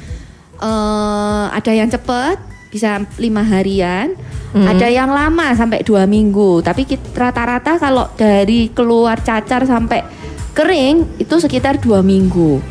[0.61, 2.37] eh, ada yang cepat
[2.69, 4.17] bisa lima harian,
[4.53, 6.61] ada yang lama sampai dua minggu.
[6.61, 10.23] Tapi rata-rata kalau dari keluar cacar sampai
[10.53, 12.61] kering itu sekitar dua minggu.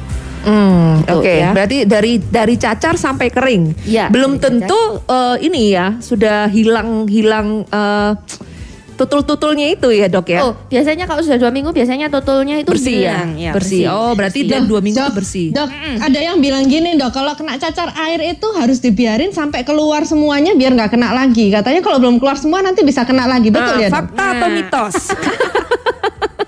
[0.43, 1.51] Hmm, Gitu, Oke, ya.
[1.51, 3.79] berarti dari dari cacar sampai kering.
[3.85, 8.13] Iya, Belum tentu eh, ini ya sudah hilang hilang eh,
[8.93, 10.41] tutul-tutulnya itu ya dok ya.
[10.43, 13.31] Oh, biasanya kalau sudah dua minggu biasanya totolnya itu bersih ya, hilang.
[13.35, 13.83] Ya, bersih.
[13.89, 14.53] Oh, berarti bersih.
[14.53, 15.49] dan dua minggu Dok, bersih.
[15.51, 15.69] Dok,
[15.99, 20.55] ada yang bilang gini dok, kalau kena cacar air itu harus dibiarin sampai keluar semuanya
[20.55, 21.51] biar nggak kena lagi.
[21.51, 23.95] Katanya kalau belum keluar semua nanti bisa kena lagi, betul Nah, ya dok?
[23.97, 24.95] fakta atau Nah.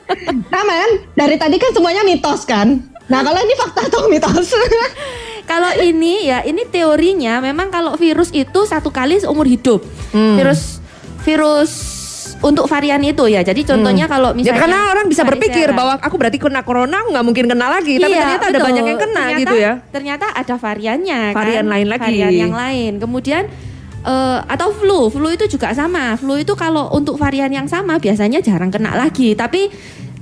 [0.06, 0.52] mitos?
[0.52, 2.80] Aman, dari tadi kan semuanya mitos kan?
[3.04, 4.48] Nah kalau ini fakta atau mitos?
[5.44, 9.84] Kalau ini ya ini teorinya memang kalau virus itu satu kali seumur hidup.
[10.08, 10.40] Hmm.
[10.40, 10.80] Virus
[11.20, 11.72] virus
[12.40, 13.44] untuk varian itu ya.
[13.44, 17.24] Jadi contohnya kalau Ya, misalnya karena orang bisa berpikir bahwa aku berarti kena corona nggak
[17.24, 18.68] mungkin kena lagi, tapi Iya, ternyata ada betul.
[18.72, 19.72] banyak yang kena Ternyata- gitu ya.
[19.92, 21.36] Ternyata ada variannya kan.
[21.36, 22.04] Varian lain lagi.
[22.04, 22.92] Varian yang lain.
[22.96, 23.42] Kemudian
[24.04, 26.14] eh, atau flu, flu itu juga sama.
[26.20, 29.68] Flu itu kalau untuk varian yang sama biasanya jarang kena lagi, tapi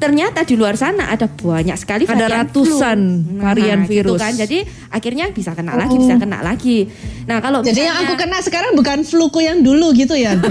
[0.02, 3.38] ternyata di luar sana ada banyak sekali Ada ratusan flu.
[3.38, 4.18] varian gitu virus.
[4.18, 4.34] kan.
[4.34, 4.58] Jadi
[4.90, 6.90] akhirnya bisa kena lagi, bisa kena lagi.
[7.22, 10.34] Nah, kalau Jadi yang misalnya- aku kena sekarang bukan fluku yang dulu gitu ya?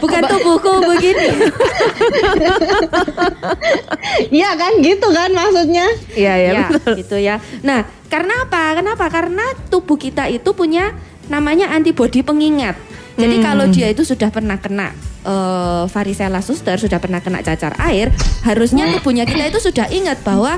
[0.00, 1.28] Bukan tubuhku begini.
[4.30, 5.86] Iya kan gitu kan maksudnya?
[6.14, 6.94] Iya ya, ya, betul.
[6.98, 7.36] gitu ya.
[7.60, 8.62] Nah, karena apa?
[8.74, 9.04] Kenapa?
[9.08, 10.94] Karena tubuh kita itu punya
[11.26, 12.76] namanya antibodi pengingat.
[13.18, 13.44] Jadi Hmm.
[13.44, 18.08] kalau dia itu sudah pernah kena eh, varicella zoster, sudah pernah kena cacar air,
[18.40, 20.56] harusnya tubuhnya kita itu sudah ingat bahwa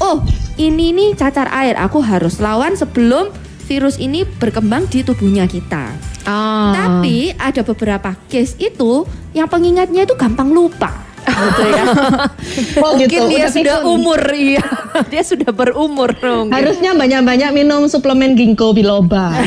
[0.00, 0.24] oh,
[0.56, 3.28] ini nih cacar air, aku harus lawan sebelum
[3.68, 5.92] virus ini berkembang di tubuhnya kita.
[6.24, 6.72] Ah.
[6.72, 9.04] Tapi ada beberapa case itu
[9.36, 11.07] yang pengingatnya itu gampang lupa.
[11.28, 11.84] Gitu ya.
[12.78, 13.28] Oh mungkin gitu.
[13.28, 13.92] dia udah sudah pikun.
[13.94, 14.64] umur iya,
[15.12, 16.50] dia sudah berumur mungkin.
[16.50, 19.32] Harusnya banyak-banyak minum suplemen ginkgo biloba.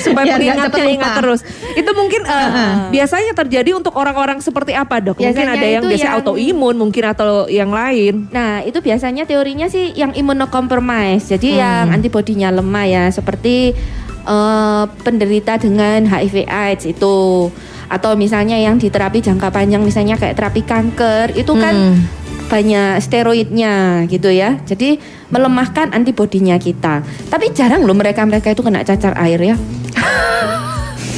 [0.00, 0.94] supaya cepet pengingatnya lupa.
[0.96, 1.40] ingat terus.
[1.74, 2.48] Itu mungkin eh,
[2.90, 5.20] biasanya terjadi untuk orang-orang seperti apa dok?
[5.20, 8.26] mungkin Biasanya ada yang biasa yang- autoimun, mungkin atau yang lain.
[8.30, 11.28] Nah, itu biasanya teorinya sih yang imunocompromise.
[11.28, 11.60] Jadi Hmm.
[11.60, 13.76] yang antibodinya lemah ya, seperti
[14.20, 17.48] eh, penderita dengan HIV AIDS itu
[17.90, 21.98] atau misalnya yang di terapi jangka panjang misalnya kayak terapi kanker, itu kan Hmm.
[22.46, 24.56] banyak steroidnya gitu ya.
[24.62, 24.96] Jadi
[25.28, 27.02] melemahkan antibodinya kita.
[27.26, 29.56] Tapi jarang loh mereka-mereka itu kena cacar air ya.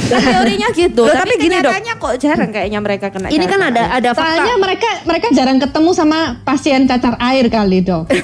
[0.03, 1.01] Teorinya gitu.
[1.01, 1.63] Loh, tapi gini, Dok.
[1.63, 3.97] kenyataannya kok jarang kayaknya mereka kena Ini kan ada air.
[3.97, 4.29] ada fakta.
[4.29, 8.05] Soalnya mereka mereka jarang ketemu sama pasien cacar air kali dok.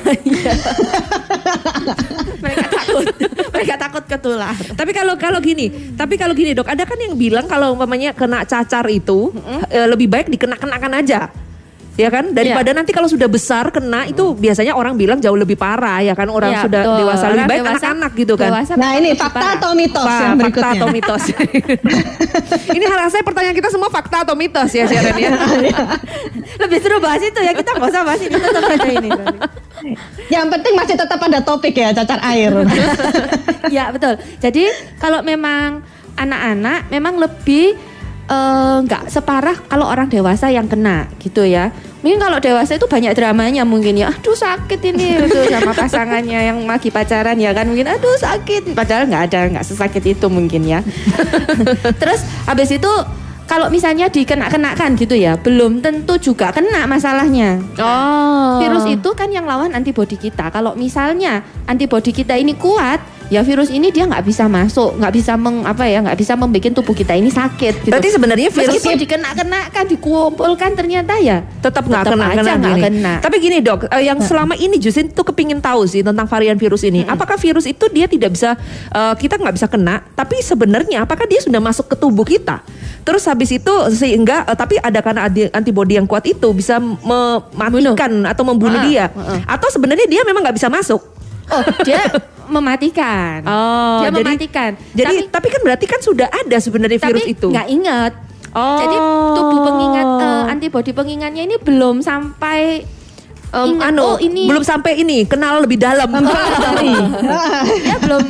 [2.44, 2.66] mereka
[3.04, 3.16] takut.
[3.56, 4.56] mereka takut ketular.
[4.56, 8.44] Tapi kalau kalau gini, tapi kalau gini dok, ada kan yang bilang kalau umpamanya kena
[8.44, 9.32] cacar itu
[9.72, 11.32] eh, lebih baik dikena-kenakan aja.
[12.00, 16.00] Ya kan daripada nanti kalau sudah besar kena itu biasanya orang bilang jauh lebih parah
[16.00, 16.98] ya kan orang Iya, sudah betul.
[16.98, 18.50] dewasa lebih baik dewasa- anak-anak gitu kan.
[18.50, 19.52] dewasa Nah ini fakta parah.
[19.54, 20.72] atau mitos Apa, yang fakta berikutnya?
[20.74, 21.24] atau mitos?
[22.70, 25.32] Ini hal saya pertanyaan kita semua fakta atau mitos ya Sharon ya.
[26.58, 29.10] Lebih seru bahas itu ya kita nggak usah bahas ini tetap aja ini.
[30.30, 32.52] Yang penting masih tetap ada topik ya cacar air.
[33.76, 34.14] ya betul.
[34.38, 34.64] Jadi
[34.96, 35.84] kalau memang
[36.16, 37.76] anak-anak memang lebih
[38.26, 41.74] eh, nggak separah kalau orang dewasa yang kena gitu ya.
[42.00, 44.12] Mungkin kalau dewasa itu banyak dramanya mungkin ya.
[44.12, 48.72] Aduh sakit ini itu sama pasangannya yang lagi pacaran ya kan mungkin aduh sakit.
[48.72, 50.80] Padahal nggak ada nggak sesakit itu mungkin ya.
[52.02, 52.92] Terus habis itu
[53.50, 57.58] kalau misalnya dikena-kenakan gitu ya, belum tentu juga kena masalahnya.
[57.82, 58.62] Oh.
[58.62, 60.54] Virus itu kan yang lawan antibodi kita.
[60.54, 65.38] Kalau misalnya antibodi kita ini kuat, ya virus ini dia nggak bisa masuk, nggak bisa
[65.38, 67.86] meng, apa ya, nggak bisa membuat tubuh kita ini sakit.
[67.86, 67.94] Gitu.
[67.94, 72.74] Berarti sebenarnya virus Meskipun dikena-kenakan, dikumpulkan ternyata ya tetap nggak tetap kena aja kena nggak
[72.74, 72.82] gini.
[72.90, 73.14] kena.
[73.22, 76.82] Tapi gini dok, eh, yang selama ini Jusin tuh kepingin tahu sih tentang varian virus
[76.82, 77.06] ini.
[77.06, 78.58] Apakah virus itu dia tidak bisa
[78.90, 82.66] eh, kita nggak bisa kena, tapi sebenarnya apakah dia sudah masuk ke tubuh kita?
[83.06, 88.44] Terus habis itu sehingga eh, tapi ada karena antibodi yang kuat itu bisa mematikan atau
[88.44, 89.06] membunuh Ah, dia.
[89.14, 89.58] ah.
[89.58, 91.02] Atau sebenarnya dia memang nggak bisa masuk.
[91.50, 91.98] Oh, dia
[92.50, 93.46] mematikan.
[93.46, 94.72] Oh, dia jadi- mematikan.
[94.92, 97.48] Jadi tapi, tapi, kan berarti kan sudah ada sebenarnya virus tapi itu.
[97.50, 98.14] nggak ingat.
[98.50, 98.82] Oh.
[98.82, 98.98] Jadi
[99.38, 102.86] tubuh pengingat eh, antibodi pengingatnya ini belum sampai
[103.50, 106.06] Em, ingat, anu, oh ini belum sampai ini kenal lebih dalam.
[107.82, 108.22] dia belum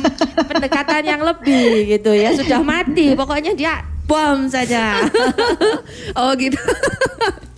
[0.48, 4.96] pendekatan yang lebih gitu ya sudah mati pokoknya dia bom saja
[6.20, 6.56] oh gitu.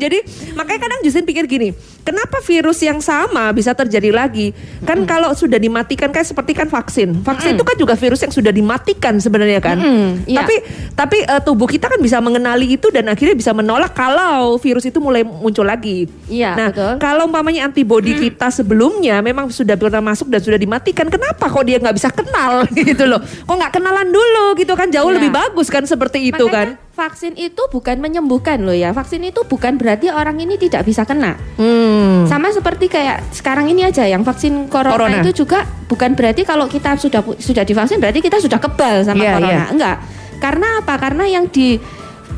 [0.00, 0.18] Jadi
[0.52, 4.56] makanya kadang Justin pikir gini, kenapa virus yang sama bisa terjadi lagi?
[4.82, 7.20] Kan kalau sudah dimatikan kayak seperti kan vaksin.
[7.20, 9.76] Vaksin itu kan juga virus yang sudah dimatikan sebenarnya kan.
[9.76, 10.40] Mm-mm, iya.
[10.40, 10.54] Tapi
[10.94, 14.96] tapi eh, tubuh kita kan bisa mengenali itu dan akhirnya bisa menolak kalau virus itu
[14.96, 16.08] mulai muncul lagi.
[16.26, 16.92] Iya, Nah, betul.
[16.98, 21.76] kalau umpamanya antibodi kita sebelumnya memang sudah pernah masuk dan sudah dimatikan, kenapa kok dia
[21.76, 23.20] nggak bisa kenal gitu loh?
[23.20, 24.88] Kok nggak kenalan dulu gitu kan?
[24.88, 25.16] Jauh Iya.
[25.18, 26.78] lebih bagus kan seperti itu kan?
[27.00, 31.32] Vaksin itu bukan menyembuhkan loh ya vaksin itu bukan berarti orang ini tidak bisa kena
[31.56, 32.28] Hmm.
[32.28, 35.24] sama seperti kayak sekarang ini aja yang vaksin corona, Corona.
[35.24, 39.32] itu juga bukan berarti kalau kita sudah sudah divaksin berarti kita sudah kebal sama Iya,
[39.32, 39.64] corona iya.
[39.72, 39.96] enggak
[40.44, 41.80] karena apa karena yang di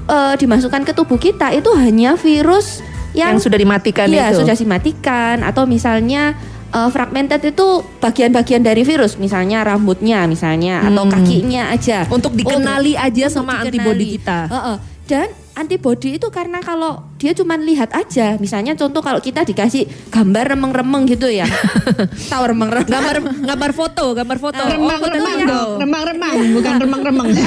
[0.06, 2.86] eh, dimasukkan ke tubuh kita itu hanya virus
[3.18, 4.46] yang, Yang sudah dimatikan iya, itu.
[4.46, 6.38] sudah dimatikan atau misalnya
[6.72, 7.66] eh, fragmented itu
[7.98, 11.12] bagian-bagian dari virus misalnya rambutnya misalnya atau Hmm.
[11.12, 13.64] kakinya aja Untuk dikenali aja untuk sama dikenali.
[13.68, 14.38] antibodi kita.
[14.48, 14.76] Heeh.
[15.02, 20.48] Dan antibodi itu karena kalau dia cuma lihat aja, misalnya contoh kalau kita dikasih gambar
[20.48, 21.44] remeng-remeng gitu ya,
[22.32, 22.88] tahu remeng-remeng.
[22.88, 24.58] gambar gambar foto, gambar foto.
[24.58, 25.70] Oh, Remang-remang dong.
[25.80, 27.28] Remang-remang, bukan remang-remang.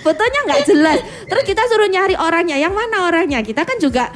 [0.00, 0.98] fotonya nggak jelas.
[1.26, 3.42] Terus kita suruh nyari orangnya, yang mana orangnya?
[3.42, 4.08] Kita kan juga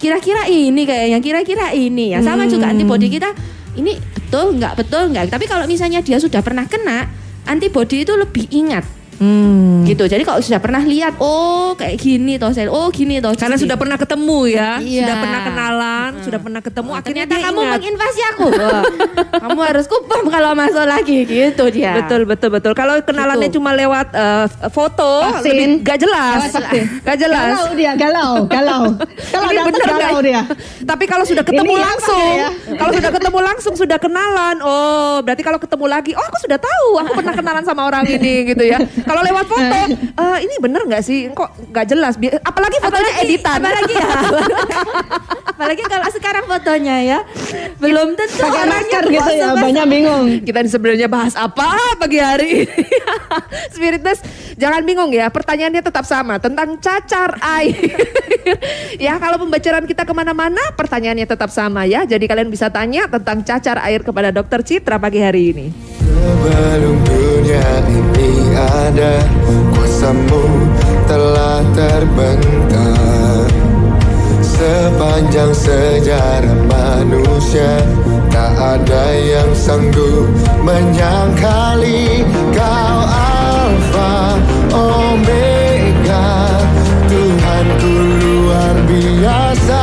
[0.00, 2.24] kira-kira ini kayaknya, kira-kira ini ya.
[2.24, 3.36] Sama juga antibodi kita,
[3.76, 5.28] ini betul nggak betul nggak.
[5.28, 7.06] Tapi kalau misalnya dia sudah pernah kena,
[7.44, 8.82] antibodi itu lebih ingat.
[9.20, 9.84] Hmm.
[9.84, 13.52] gitu jadi kalau sudah pernah lihat oh kayak gini toh sel oh gini toh Karena
[13.52, 13.64] gini.
[13.64, 14.96] sudah pernah ketemu ya, Iya.
[14.98, 16.88] sudah pernah kenalan, sudah pernah ketemu.
[16.88, 17.74] Wah, akhirnya ternyata kamu ingat.
[17.76, 18.46] menginvasi aku
[19.36, 22.72] kamu harus kupam kalau masuk lagi gitu dia Betul betul betul.
[22.72, 23.56] Kalau kenalannya Gitu.
[23.56, 25.52] cuma lewat eh, foto, Vaksin.
[25.52, 26.84] lebih gak jelas, vaksin.
[27.06, 27.48] gak jelas.
[27.52, 28.82] Galau dia, galau, galau.
[29.32, 30.40] Kalau Ini bener galau dia.
[30.80, 32.48] Tapi kalau sudah ketemu Ini langsung, ya?
[32.74, 36.88] kalau sudah ketemu langsung sudah kenalan, oh berarti kalau ketemu lagi, oh aku sudah tahu,
[36.96, 38.78] aku pernah kenalan sama orang ini gitu ya.
[39.10, 41.34] Kalau lewat foto, eh, ini bener nggak sih?
[41.34, 42.14] Kok nggak jelas?
[42.46, 43.58] Apalagi fotonya editan.
[43.58, 44.08] apalagi ya
[45.60, 47.18] apalagi kalau sekarang fotonya ya
[47.76, 50.26] belum tentu Pakai masker gitu ya, banyak bingung.
[50.40, 52.84] Kita sebenarnya bahas apa pagi hari ini?
[53.68, 54.24] Spiritness,
[54.56, 55.28] jangan bingung ya.
[55.28, 57.76] Pertanyaannya tetap sama tentang cacar air.
[59.10, 62.08] ya kalau pembacaran kita ke mana-mana, pertanyaannya tetap sama ya.
[62.08, 65.66] Jadi kalian bisa tanya tentang cacar air kepada Dokter Citra pagi hari ini.
[66.20, 69.24] Sebelum dunia ini ada.
[69.72, 70.44] Kuasamu
[71.08, 73.48] telah terbentang.
[74.44, 77.80] Sepanjang sejarah manusia
[78.28, 80.28] Tak ada yang sanggup
[80.60, 84.36] menyangkali Kau Alfa
[84.76, 86.60] Omega.
[87.08, 89.79] Tuhanku luar biasa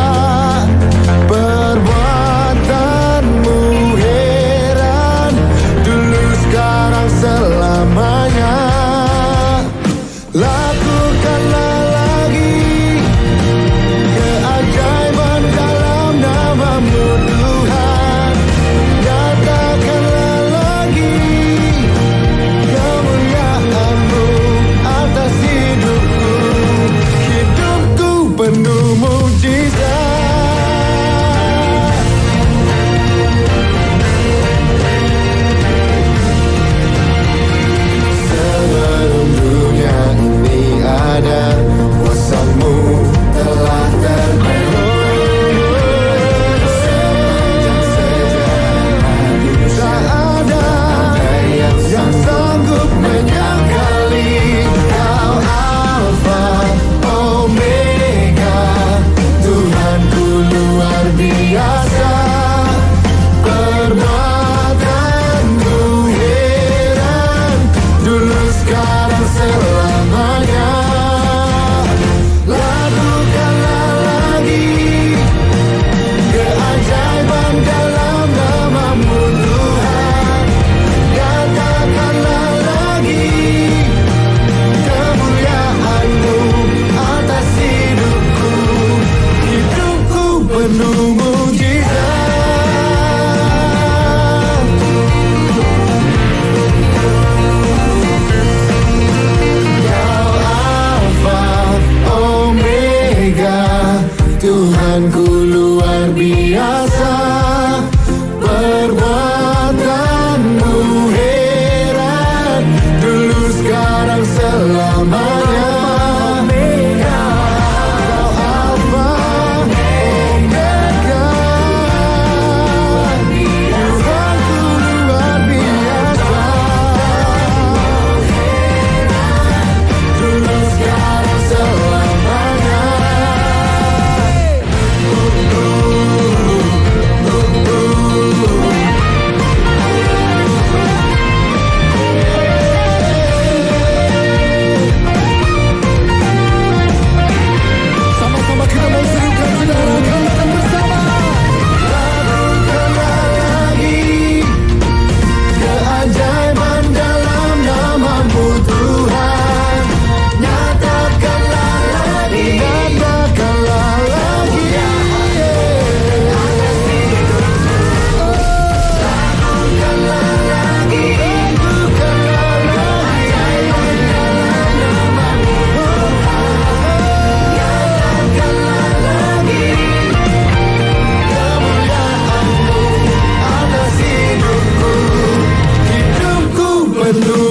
[187.07, 187.46] with you.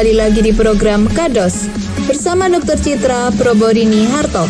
[0.00, 1.68] Kembali lagi di program Kados
[2.08, 2.80] bersama Dr.
[2.80, 4.48] Citra Proborini Harto.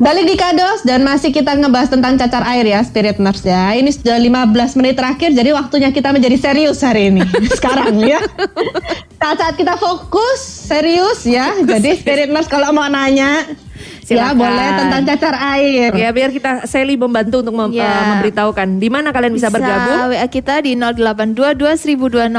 [0.00, 3.76] Balik di Kados dan masih kita ngebahas tentang cacar air ya Spirit Nurse ya.
[3.76, 7.28] Ini sudah 15 menit terakhir jadi waktunya kita menjadi serius hari ini.
[7.60, 8.24] Sekarang ya.
[9.20, 11.54] Saat-saat kita fokus serius ya.
[11.70, 13.46] Jadi Spirit Nurse kalau mau nanya
[14.08, 14.38] ya Silakan.
[14.38, 15.90] boleh tentang cacar air.
[15.92, 17.84] Ya biar kita Sally membantu untuk mem- Ya.
[17.84, 20.08] eh, memberitahukan di mana kalian bisa, bergabung.
[20.08, 22.30] WA kita di 0822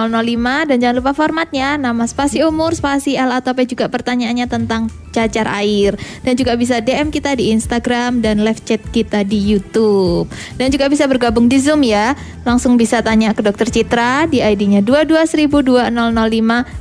[0.64, 5.50] dan jangan lupa formatnya nama spasi umur, spasi L atau P juga pertanyaannya tentang cacar
[5.50, 10.70] air dan juga bisa DM kita di Instagram dan live chat kita di YouTube dan
[10.70, 12.14] juga bisa bergabung di Zoom ya
[12.44, 15.90] langsung bisa tanya ke Dokter Citra di ID-nya 22.2005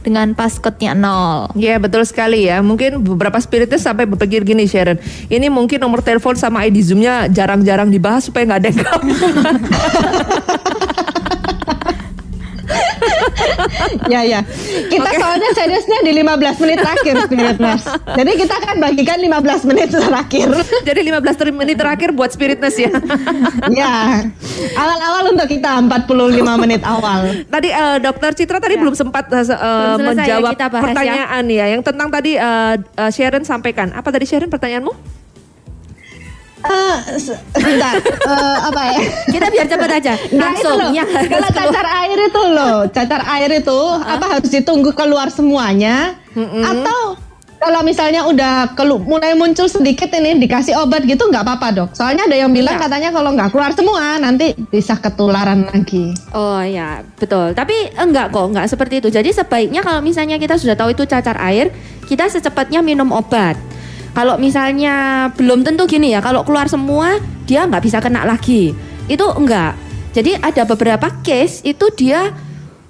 [0.02, 2.60] dengan passcode-nya 0 Ya betul sekali ya.
[2.60, 4.98] Mungkin beberapa spiritus sampai berpikir gini Sharon.
[5.32, 9.02] Ini mungkin nomor telepon sama ID Zoom-nya jarang-jarang dibahas supaya nggak ada yang.
[14.12, 14.40] Ya ya.
[14.86, 17.86] Kita soalnya seriusnya di 15 menit terakhir Spirit Nurse.
[18.14, 20.48] Jadi kita akan bagikan 15 menit terakhir.
[20.88, 22.90] Jadi 15 ter- menit terakhir buat spiritness ya.
[23.82, 23.94] ya.
[24.74, 27.46] Awal-awal untuk kita 45 menit awal.
[27.48, 30.68] tadi eh, Dokter Citra tadi belum sempat se- eh, Belum ya menjawab ya.
[30.70, 31.66] pertanyaan ya.
[31.72, 33.90] Yang tentang tadi eh, eh, Sharon sampaikan.
[33.92, 35.15] Apa tadi Sharon pertanyaanmu?
[36.58, 37.94] Eh, se- sebentar.
[38.00, 39.00] Eh, apa ya?
[39.34, 40.12] Kita biar cepat aja.
[40.16, 40.90] Itu loh.
[40.90, 46.16] yang harus Kalau cacar air itu loh, cacar air itu apa harus ditunggu keluar semuanya
[46.36, 47.16] atau
[47.56, 51.90] kalau misalnya udah kelu- mulai muncul sedikit ini dikasih obat gitu nggak apa-apa dok.
[51.92, 52.82] Soalnya ada yang bilang Iya.
[52.82, 56.12] katanya kalau nggak keluar semua nanti bisa ketularan lagi.
[56.30, 57.52] Oh ya, betul.
[57.52, 59.08] Tapi enggak kok, enggak seperti itu.
[59.08, 61.72] Jadi sebaiknya kalau misalnya kita sudah tahu itu cacar air,
[62.04, 63.56] kita secepatnya minum obat.
[64.16, 68.72] Kalau misalnya belum tentu gini ya, kalau keluar semua dia nggak bisa kena lagi.
[69.12, 69.76] Itu enggak.
[70.16, 72.32] Jadi ada beberapa case itu dia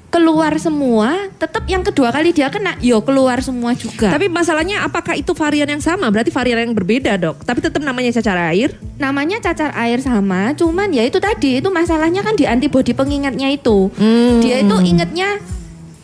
[0.07, 4.15] keluar semua, tetap yang kedua kali dia kena, yo keluar semua juga.
[4.15, 6.09] Tapi masalahnya apakah itu varian yang sama?
[6.15, 7.43] Berarti varian yang berbeda dok.
[7.43, 8.79] Tapi tetap namanya cacar air.
[8.97, 13.93] namanya cacar air sama, cuman ya itu tadi itu masalahnya kan di antibodi pengingatnya itu.
[13.93, 14.41] Hmm.
[14.41, 15.37] Dia itu ingetnya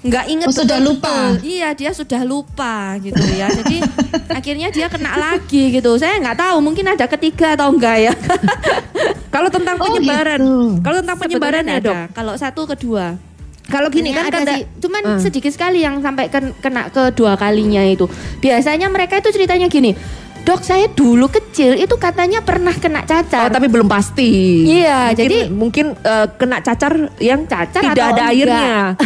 [0.02, 1.38] nggak inget Oh, sudah lupa.
[1.38, 3.46] Iya, dia sudah lupa gitu ya.
[3.48, 3.78] Jadi
[4.38, 5.94] akhirnya dia kena lagi gitu.
[5.94, 8.12] Saya nggak tahu, mungkin ada ketiga atau enggak ya.
[9.34, 10.84] Kalau tentang Oh, penyebaran, gitu.
[10.84, 11.94] kalau tentang penyebaran ya dok.
[11.96, 11.98] ada.
[12.12, 13.16] Kalau satu kedua.
[13.64, 15.20] Kalau gini kan ada kata sih, cuman Hmm.
[15.22, 18.04] sedikit sekali yang sampai ken- kena kedua kalinya itu.
[18.38, 19.96] Biasanya mereka itu ceritanya gini,
[20.42, 23.48] dok saya dulu kecil itu katanya pernah kena Oh, cacar.
[23.48, 24.62] tapi belum pasti.
[24.66, 28.34] Iya, Mungkin- jadi- mungkin eh, kena cacar yang Cacar tidak atau ada enggak?
[28.34, 28.76] airnya.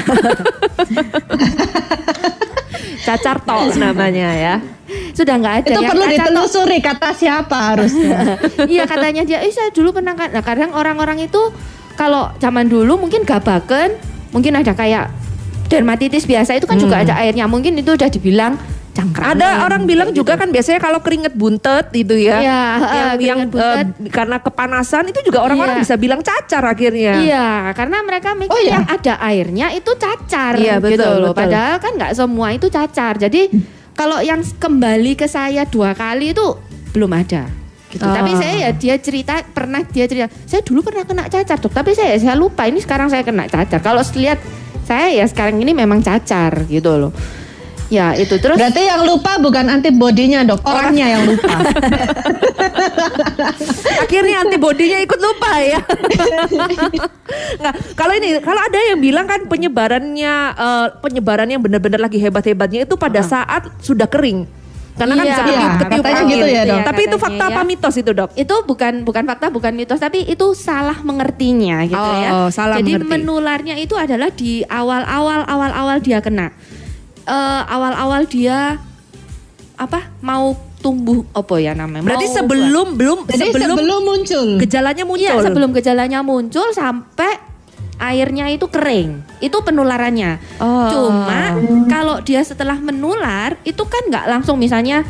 [3.07, 4.55] cacar tok namanya ya.
[5.13, 5.67] Sudah nggak ada.
[5.67, 8.19] Itu Yang perlu ditelusuri kata siapa harusnya.
[8.73, 10.31] iya katanya dia, eh saya dulu pernah kan.
[10.31, 11.39] Nah kadang orang-orang itu
[11.95, 13.95] kalau zaman dulu mungkin gabaken,
[14.31, 15.11] mungkin ada kayak
[15.67, 17.45] dermatitis biasa itu kan juga ada airnya.
[17.45, 18.55] Mungkin itu udah dibilang
[18.97, 19.37] cangkrangan.
[19.37, 20.41] Ada orang bilang juga gitu.
[20.41, 22.41] kan biasanya kalau keringet buntet gitu ya.
[22.41, 23.77] Iya, yang eh, yang keringet buntet.
[23.77, 25.83] eh, karena kepanasan itu juga orang-orang Iya.
[25.85, 27.13] bisa bilang cacar akhirnya.
[27.21, 28.81] Iya, karena mereka mikir Oh, iya?
[28.81, 31.33] yang ada airnya itu cacar Iya, gitu betul, loh.
[31.37, 31.41] betul.
[31.45, 33.15] Padahal kan nggak semua itu cacar.
[33.21, 33.43] Jadi
[33.93, 36.47] kalau yang kembali ke saya dua kali itu
[36.97, 37.45] belum ada.
[37.87, 38.03] Gitu.
[38.03, 38.13] Oh.
[38.13, 41.95] Tapi saya ya dia cerita pernah dia cerita, saya dulu pernah kena cacar dok, tapi
[41.95, 43.79] saya saya lupa ini sekarang saya kena cacar.
[43.81, 44.43] Kalau lihat
[44.85, 47.13] saya ya sekarang ini memang cacar gitu loh.
[47.87, 51.55] Ya itu terus Berarti yang lupa bukan antibodinya dok, orangnya yang lupa.
[54.03, 55.81] Akhirnya antibodinya ikut lupa ya.
[57.57, 62.85] Nggak, kalau ini kalau ada yang bilang kan penyebarannya eh, penyebaran yang benar-benar lagi hebat-hebatnya
[62.85, 64.47] itu pada saat sudah kering.
[64.97, 66.33] Karena kan Iya, bisa iya, katanya angin.
[66.33, 66.81] gitu ya, Dok.
[66.89, 67.69] Tapi itu fakta apa ya.
[67.69, 68.31] mitos itu dok?
[68.33, 72.31] itu bukan bukan fakta bukan mitos tapi itu salah mengertinya gitu Oh, ya.
[72.49, 73.13] salah Jadi mengerti.
[73.13, 76.51] menularnya itu adalah di awal-awal awal-awal dia kena.
[77.27, 78.79] Eh, awal-awal dia
[79.75, 82.07] apa mau tumbuh apa ya namanya?
[82.07, 84.49] Berarti Mau sebelum belum Jadi sebelum, sebelum, muncul.
[84.63, 85.43] gejalanya Iya, muncul.
[85.43, 87.35] sebelum gejalanya muncul sampai
[87.99, 89.27] airnya itu kering.
[89.43, 90.63] Itu penularannya.
[90.63, 90.87] Oh.
[90.87, 91.59] Cuma
[91.91, 95.03] kalau dia setelah menular itu kan nggak langsung misalnya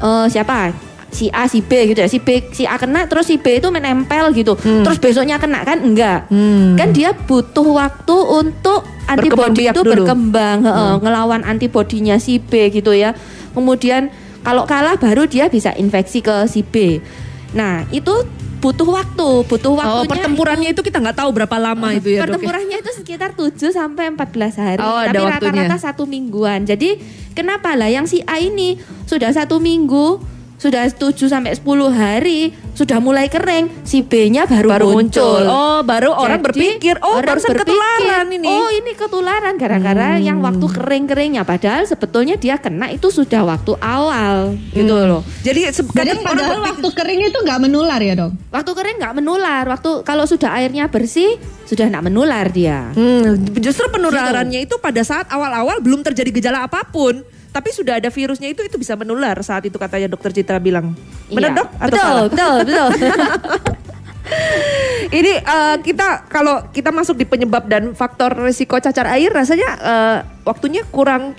[0.00, 0.72] eh, siapa?
[1.12, 2.08] Si A si B gitu ya.
[2.08, 4.56] Si B si A kena terus si B itu menempel gitu.
[4.58, 6.26] Terus besoknya kena kan enggak.
[6.32, 6.74] Hmm.
[6.74, 9.92] Kan dia butuh waktu untuk antibodi itu dulu.
[10.02, 13.12] berkembang, heeh, ngelawan antibodinya si B gitu ya.
[13.52, 14.08] Kemudian
[14.42, 16.98] kalau kalah baru dia bisa infeksi ke si B.
[17.52, 18.10] Nah, itu
[18.62, 20.02] butuh waktu, butuh waktunya.
[20.02, 22.18] Oh, pertempurannya itu kita nggak tahu berapa lama itu ya, Dok.
[22.18, 22.22] ya?
[22.30, 26.62] Pertempurannya itu sekitar 7 sampai 14 hari, Oh, tapi rata-rata satu mingguan.
[26.62, 26.96] Jadi
[27.34, 30.22] kenapa lah yang si A ini sudah satu minggu,
[30.62, 32.40] sudah 7 sampai 10 hari,
[32.72, 35.02] sudah mulai kering, si B-nya baru, Baru muncul.
[35.18, 35.42] muncul.
[35.44, 38.46] Oh, baru orang Jadi, berpikir, oh orang barusan berpikir, ketularan ini.
[38.46, 38.54] Hmm.
[38.56, 41.42] Oh ini ketularan gara-gara yang waktu kering-keringnya.
[41.42, 45.08] Padahal sebetulnya dia kena itu sudah waktu awal gitu Hmm.
[45.10, 45.22] loh.
[45.42, 48.32] Jadi kadang orang padahal berpikir- waktu kering itu nggak menular ya dong?
[48.48, 49.64] Waktu kering nggak menular.
[49.66, 51.34] Waktu kalau sudah airnya bersih
[51.66, 52.94] sudah nggak menular dia.
[52.94, 58.08] Hmm, justru penularannya itu pada saat awal-awal belum terjadi gejala apa pun, tapi sudah ada
[58.08, 60.96] virusnya itu itu bisa menular saat itu katanya dokter Citra bilang.
[61.28, 61.58] Benar Iya.
[61.58, 61.68] dok?
[61.76, 62.24] Atau betul, salah?
[62.26, 62.88] betul, betul.
[65.12, 70.16] Ini eh, kita kalau kita masuk di penyebab dan faktor risiko cacar air rasanya eh,
[70.42, 71.36] waktunya kurang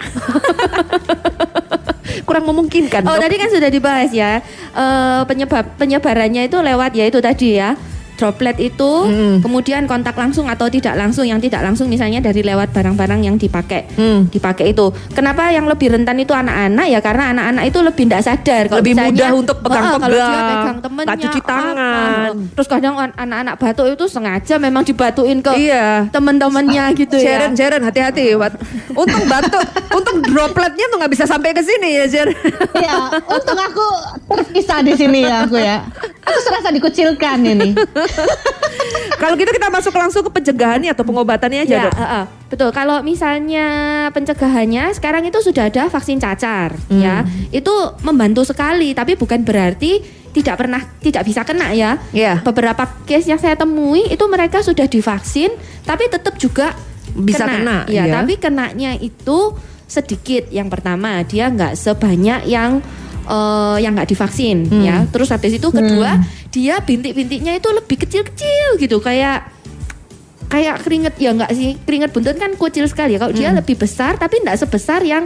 [2.28, 3.01] kurang memungkinkan.
[3.03, 3.24] Oh Dok.
[3.24, 4.39] tadi kan sudah dibahas ya
[4.74, 7.78] Eh, penyebab penyebarannya itu lewat ya itu tadi ya
[8.24, 9.43] droplet itu Hmm.
[9.43, 13.84] kemudian kontak langsung atau tidak langsung yang tidak langsung misalnya dari lewat barang-barang yang dipakai
[13.93, 14.32] Hmm.
[14.32, 18.63] dipakai itu kenapa yang lebih rentan itu anak-anak ya karena anak-anak itu lebih tidak sadar
[18.65, 22.34] kalau Lebih misalnya, mudah untuk pegang-pegang, "Oh, kalau dia pegang temennya cuci apa." tangan.
[22.53, 26.07] terus kadang an- anak-anak batuk itu sengaja memang dibatuin ke Iya.
[26.09, 28.36] teman-temannya gitu ya Sharon, Sharon hati-hati.
[28.93, 29.59] Untung batuk,
[29.89, 32.38] untung dropletnya tuh nggak bisa sampai ke sini ya Sharon.
[32.74, 33.88] Iya, untung aku
[34.30, 35.84] terpisah di sini ya aku ya.
[36.24, 37.76] Aku serasa dikucilkan ini.
[39.21, 41.93] Kalau gitu kita masuk langsung ke pencegahannya atau pengobatannya aja Ya, dok.
[41.95, 42.24] heeh.
[42.49, 42.69] betul.
[42.71, 43.65] Kalau misalnya
[44.09, 46.99] pencegahannya sekarang itu sudah ada vaksin cacar, Hmm.
[46.99, 47.15] ya.
[47.49, 47.71] Itu
[48.01, 52.01] membantu sekali, tapi bukan berarti tidak pernah tidak bisa kena ya.
[52.11, 52.41] Iya.
[52.41, 55.53] Beberapa case yang saya temui itu mereka sudah divaksin,
[55.84, 56.74] tapi tetap juga
[57.13, 58.13] Bisa kena, Ya, iya.
[58.17, 59.53] tapi kenanya itu
[59.86, 60.49] sedikit.
[60.49, 62.82] Yang pertama, dia nggak sebanyak yang
[63.26, 64.82] eh, yang nggak divaksin, Hmm.
[64.82, 64.97] ya.
[65.07, 66.19] Terus habis itu kedua,
[66.49, 69.47] dia bintik-bintiknya itu lebih kecil-kecil gitu, kayak
[70.45, 74.15] kayak keringet ya nggak sih keringet buntut kan kecil sekali ya kalau dia lebih besar
[74.15, 75.26] tapi nggak sebesar yang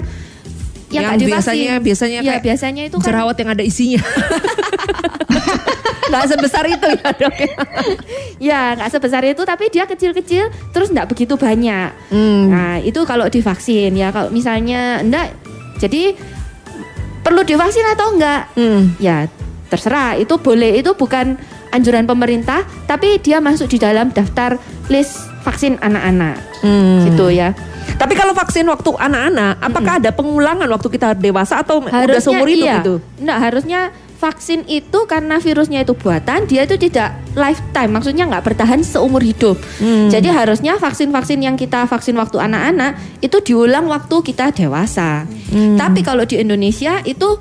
[0.87, 3.99] Yang yang biasanya- biasanya ya kayak biasanya itu kan Jerawat yang ada isinya.
[6.07, 7.35] Nggak sebesar itu ya dok.
[7.35, 7.55] ya?
[8.39, 12.47] ya nggak sebesar itu tapi dia kecil-kecil terus nggak begitu banyak Hmm.
[12.47, 15.35] nah itu kalau divaksin ya kalau misalnya enggak
[15.77, 16.15] jadi
[17.27, 18.95] perlu divaksin atau enggak Hmm.
[19.03, 19.27] ya
[19.67, 21.35] terserah itu boleh itu bukan
[21.75, 24.55] anjuran pemerintah tapi dia masuk di dalam daftar
[24.87, 27.03] list vaksin anak-anak Hmm.
[27.03, 27.51] gitu ya
[27.97, 32.67] Tapi kalau vaksin waktu anak-anak, apakah ada pengulangan waktu kita dewasa atau udah seumur hidup
[32.67, 32.77] iya.
[32.83, 32.95] itu?
[33.17, 33.81] Nggak, harusnya
[34.17, 39.61] vaksin itu karena virusnya itu buatan, dia itu tidak lifetime, maksudnya nggak bertahan seumur hidup.
[39.77, 40.09] Hmm.
[40.09, 45.29] Jadi harusnya vaksin-vaksin yang kita vaksin waktu anak-anak itu diulang waktu kita dewasa.
[45.53, 45.77] Hmm.
[45.77, 47.37] Tapi kalau di Indonesia itu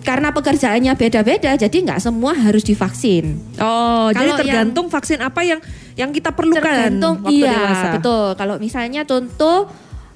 [0.00, 3.36] karena pekerjaannya beda-beda, jadi nggak semua harus divaksin.
[3.60, 5.60] Oh, jadi Kalau tergantung vaksin apa yang
[5.98, 7.88] yang kita perlukan Tergantung waktu iya dewasa.
[7.98, 8.26] betul.
[8.38, 9.68] Kalau misalnya contoh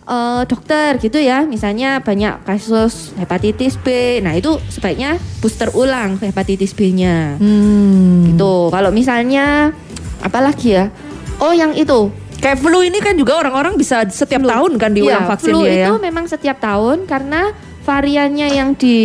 [0.05, 6.73] eh, dokter gitu ya, misalnya banyak kasus hepatitis B, nah itu sebaiknya booster ulang hepatitis
[6.73, 7.41] B-nya.
[7.41, 8.33] Hmm.
[8.33, 8.55] Gitu.
[8.69, 9.73] Kalau misalnya
[10.21, 10.85] apalagi ya?
[11.43, 12.13] Oh yang itu
[12.45, 14.53] Kayak flu ini kan juga orang-orang bisa setiap Flu.
[14.53, 15.89] tahun kan diulang Iya, vaksin flu ya.
[15.89, 18.99] itu memang setiap tahun karena variannya yang di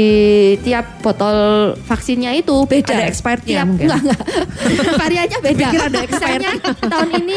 [0.58, 1.36] tiap botol
[1.78, 2.96] vaksinnya itu beda.
[2.96, 3.86] Ada expirednya Tiap- mungkin?
[3.86, 4.22] Enggak, enggak.
[5.02, 5.68] variannya beda.
[5.68, 6.52] Pikir ada Misalnya
[6.82, 7.36] tahun ini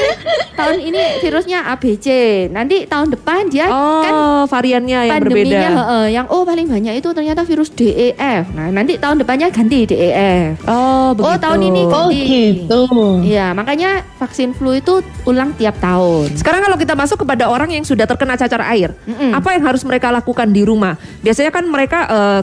[0.55, 2.07] tahun ini virusnya ABC.
[2.49, 4.15] Nanti tahun depan dia Oh, kan
[4.49, 5.59] variannya yang berbeda.
[5.69, 8.45] heeh, yang oh paling banyak itu ternyata virus DEF.
[8.53, 10.63] Nah, nanti tahun depannya ganti DEF.
[10.65, 11.27] Oh, begitu.
[11.27, 12.23] Oh, tahun ini Oh ganti.
[12.23, 12.81] gitu.
[13.25, 16.39] Iya, makanya vaksin flu itu ulang tiap tahun.
[16.39, 19.35] Sekarang kalau kita masuk kepada orang yang sudah terkena cacar air, Mm-mm.
[19.35, 20.95] apa yang harus mereka lakukan di rumah?
[21.19, 21.99] Biasanya kan mereka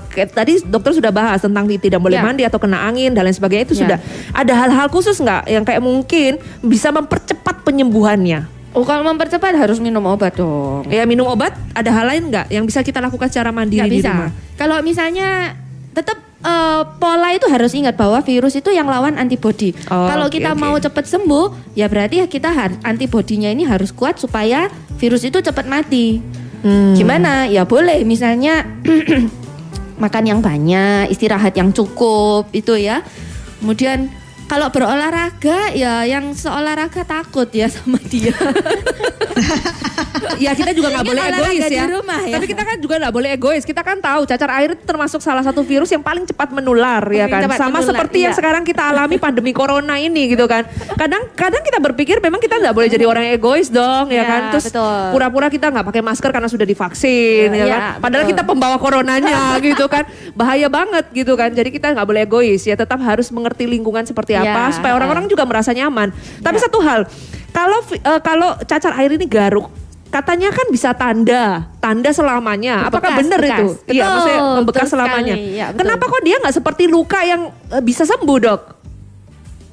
[0.10, 2.24] kayak tadi dokter sudah bahas tentang tidak boleh Ya.
[2.24, 3.82] mandi atau kena angin dan lain sebagainya itu Ya.
[3.86, 3.98] sudah
[4.32, 8.50] ada hal-hal khusus nggak yang kayak mungkin bisa mempercepat penyembuhannya?
[8.70, 10.86] Oh, kalau mempercepat harus minum obat dong.
[10.88, 14.14] Ya minum obat, ada hal lain nggak yang bisa kita lakukan secara mandiri di bisa.
[14.14, 14.30] rumah?
[14.56, 15.58] Kalau misalnya
[15.90, 19.76] tetap eh, pola itu harus ingat bahwa virus itu yang lawan antibodi.
[19.90, 20.62] Oh, Kalau oke, kita oke.
[20.62, 25.68] mau cepat sembuh, ya berarti kita har- antibodinya ini harus kuat supaya virus itu cepat
[25.68, 26.24] mati.
[26.64, 26.96] Hmm.
[26.96, 27.48] Gimana?
[27.48, 28.68] Ya boleh misalnya
[30.04, 33.04] makan yang banyak, istirahat yang cukup itu ya.
[33.60, 34.08] Kemudian
[34.50, 38.34] kalau berolahraga ya yang seolahraga takut ya sama dia.
[40.44, 41.86] ya kita juga nggak boleh egois di ya.
[41.86, 42.42] rumah ya.
[42.42, 43.62] Tapi kita kan juga nggak boleh egois.
[43.62, 47.30] Kita kan tahu cacar air itu termasuk salah satu virus yang paling cepat menular ya
[47.30, 47.46] kan.
[47.46, 48.40] cepat Sama menular, seperti yang iya.
[48.42, 50.66] sekarang kita alami pandemi corona ini gitu kan.
[50.98, 54.24] Kadang kadang kita berpikir memang kita nggak boleh jadi orang yang egois dong ya Iya,
[54.26, 54.42] kan.
[54.58, 54.66] Terus
[55.14, 58.02] pura-pura kita nggak pakai masker karena sudah divaksin Iya, ya iya, kan.
[58.02, 58.34] Padahal betul.
[58.34, 60.10] kita pembawa coronanya gitu kan.
[60.34, 61.54] Bahaya banget gitu kan.
[61.54, 62.74] Jadi kita nggak boleh egois ya.
[62.74, 66.14] Tetap harus mengerti lingkungan seperti apa Iya, supaya orang-orang juga merasa nyaman.
[66.40, 67.08] Tapi satu hal,
[67.52, 69.70] kalau eh, kalau cacar air ini garuk
[70.10, 72.90] Katanya kan bisa tanda, tanda selamanya.
[72.90, 73.60] Apakah Bekas, benar bekas.
[73.62, 73.94] itu?
[73.94, 75.36] Iya, maksudnya membekas selamanya.
[75.38, 75.80] Iya, betul.
[75.86, 78.62] Kenapa kok dia nggak seperti luka yang eh, bisa sembuh, dok?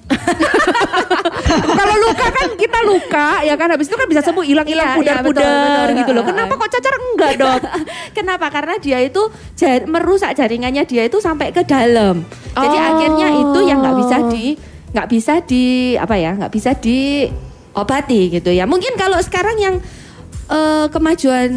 [1.77, 4.99] Kalau luka kan kita luka ya kan habis itu kan bisa sembuh hilang-hilang Iya, iya,
[4.99, 5.99] pudar-pudar betul, betul.
[5.99, 6.25] gitu loh.
[6.25, 7.61] Kenapa kok cacar enggak, Dok?
[8.19, 8.47] Kenapa?
[8.49, 9.23] Karena dia itu
[9.55, 12.23] jar- merusak jaringannya dia itu sampai ke dalam.
[12.55, 12.89] Jadi Oh.
[12.89, 14.45] akhirnya itu yang nggak bisa di
[14.87, 18.65] nggak bisa di apa ya nggak bisa diobati gitu ya.
[18.65, 19.75] Mungkin kalau sekarang yang
[20.47, 21.51] eh, kemajuan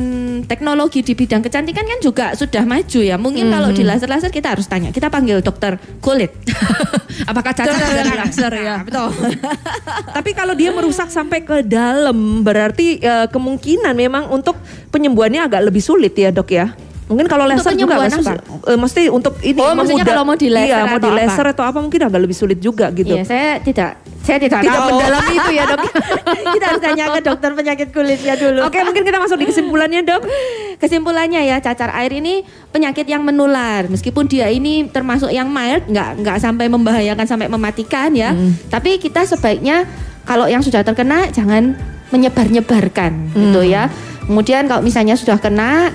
[0.46, 3.16] teknologi di bidang kecantikan kan juga sudah maju ya.
[3.16, 4.90] Mungkin kalau di laser-laser kita harus tanya.
[4.90, 6.34] Kita panggil dokter kulit.
[7.30, 8.22] Apakah Dokter dari kulit.
[8.26, 8.76] laser ya?
[8.80, 9.08] Nah, betul.
[10.18, 14.56] Tapi kalau dia merusak sampai ke dalam, berarti eh, kemungkinan memang untuk
[14.90, 16.74] penyembuhannya agak lebih sulit ya dok ya?
[17.10, 18.14] Mungkin kalau laser juga apa?
[18.14, 18.38] susah.
[18.70, 21.54] Eh, mesti untuk ini Oh, memudah- kalau mau di laser iya, mau di laser apa?
[21.58, 23.10] atau apa mungkin agak lebih sulit juga gitu.
[23.10, 24.94] Iya, saya tidak saya tidak, Tidak tahu.
[24.94, 25.80] mendalami itu ya, Dok.
[26.54, 28.62] kita harus tanya ke dokter penyakit kulitnya dulu.
[28.62, 30.22] Oke, mungkin kita masuk di kesimpulannya dok.
[30.78, 33.90] Kesimpulannya ya cacar air ini penyakit yang menular.
[33.90, 38.38] Meskipun dia ini termasuk yang mild, nggak nggak sampai membahayakan sampai mematikan ya.
[38.70, 39.90] Tapi kita sebaiknya
[40.24, 41.74] kalau yang sudah terkena jangan
[42.10, 43.90] menyebar-nyebarkan gitu ya.
[44.24, 45.90] Kemudian kalau misalnya sudah kena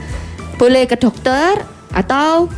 [0.56, 2.48] boleh ke dokter atau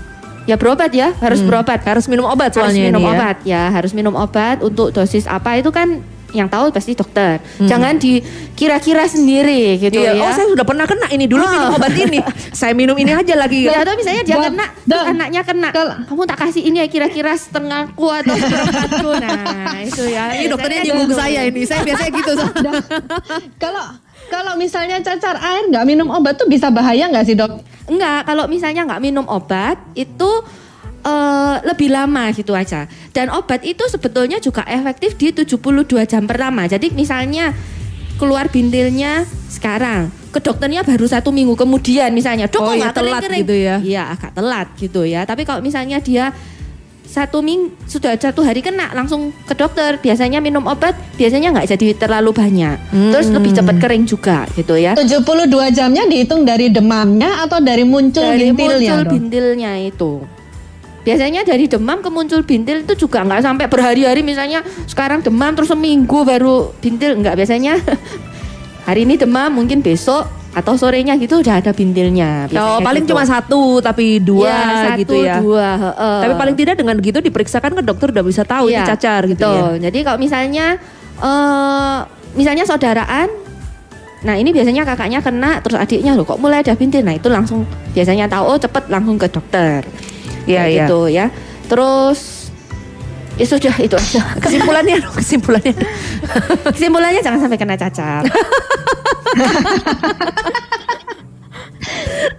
[0.46, 1.82] ya berobat ya, harus berobat.
[1.82, 3.12] Harus minum obat harus soalnya minum ini ya.
[3.18, 6.00] obat ya, harus minum obat untuk dosis apa itu kan
[6.34, 7.40] yang tahu pasti dokter.
[7.64, 10.20] Jangan dikira-kira sendiri gitu Iya, ya.
[10.20, 11.48] oh saya sudah pernah kena ini dulu Oh.
[11.48, 12.18] minum obat ini.
[12.60, 13.64] saya minum ini aja lagi.
[13.64, 15.68] Ya atau misalnya dia kena, terus anaknya kena.
[16.04, 19.10] Kamu tak kasih ini ya kira-kira setengahku atau seperempatku.
[19.24, 20.36] Nah itu ya.
[20.36, 21.64] Ini dokternya nyinggung saya ini.
[21.64, 22.32] Saya biasanya gitu.
[23.62, 23.84] Kalau
[24.30, 27.62] kalau misalnya cacar air nggak minum obat tuh bisa bahaya nggak sih dok?
[27.86, 30.30] Enggak, kalau misalnya nggak minum obat itu
[31.06, 32.90] eh, lebih lama gitu aja.
[33.14, 36.66] Dan obat itu sebetulnya juga efektif di 72 jam pertama.
[36.66, 37.54] Jadi misalnya
[38.16, 42.48] keluar bintilnya sekarang, ke dokternya baru satu minggu kemudian misalnya.
[42.48, 43.76] Dok, Oh kok nggak telat kering-kering?" gitu ya.
[43.80, 45.22] Iya, agak telat gitu ya.
[45.28, 46.32] Tapi kalau misalnya dia
[47.06, 49.96] satu minggu sudah satu hari kena langsung ke dokter.
[50.02, 52.76] Biasanya minum obat biasanya nggak jadi terlalu banyak.
[52.92, 54.92] Terus lebih cepat kering juga gitu ya.
[54.98, 59.12] 72 jamnya dihitung dari demamnya atau dari muncul dari bintilnya muncul dok?
[59.14, 60.12] bintilnya itu.
[61.06, 64.26] Biasanya dari demam ke muncul bintil itu juga nggak sampai berhari-hari.
[64.26, 67.78] Misalnya sekarang demam terus seminggu baru bintil nggak biasanya.
[68.86, 72.48] Hari ini demam mungkin besok atau sorenya gitu udah ada bintilnya.
[72.56, 73.12] Oh, paling gitu.
[73.12, 75.36] cuma satu tapi dua Ya, satu, gitu ya.
[75.44, 76.18] dua, heeh.
[76.24, 79.44] Tapi paling tidak dengan begitu diperiksakan ke dokter udah bisa tahu ini Iya, cacar gitu
[79.44, 79.76] betul.
[79.76, 79.92] ya.
[79.92, 80.80] Jadi kalau misalnya
[81.20, 81.98] eh
[82.32, 83.28] misalnya saudaraan
[84.24, 87.04] Nah ini biasanya kakaknya kena terus adiknya loh kok mulai ada bintil.
[87.04, 87.62] Nah itu langsung
[87.94, 89.86] biasanya tahu oh cepet langsung ke dokter.
[90.48, 90.86] Iya, iya.
[90.88, 91.30] gitu ya.
[91.70, 92.50] Terus
[93.36, 94.24] ya sudah itu aja.
[94.40, 95.74] Kesimpulannya, kesimpulannya.
[96.74, 98.24] Kesimpulannya jangan sampai kena cacar.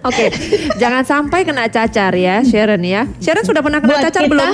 [0.04, 0.30] Oke,
[0.76, 3.08] jangan sampai kena cacar ya, Sharon ya.
[3.18, 4.52] Sharon sudah pernah kena Buat cacar kita- belum?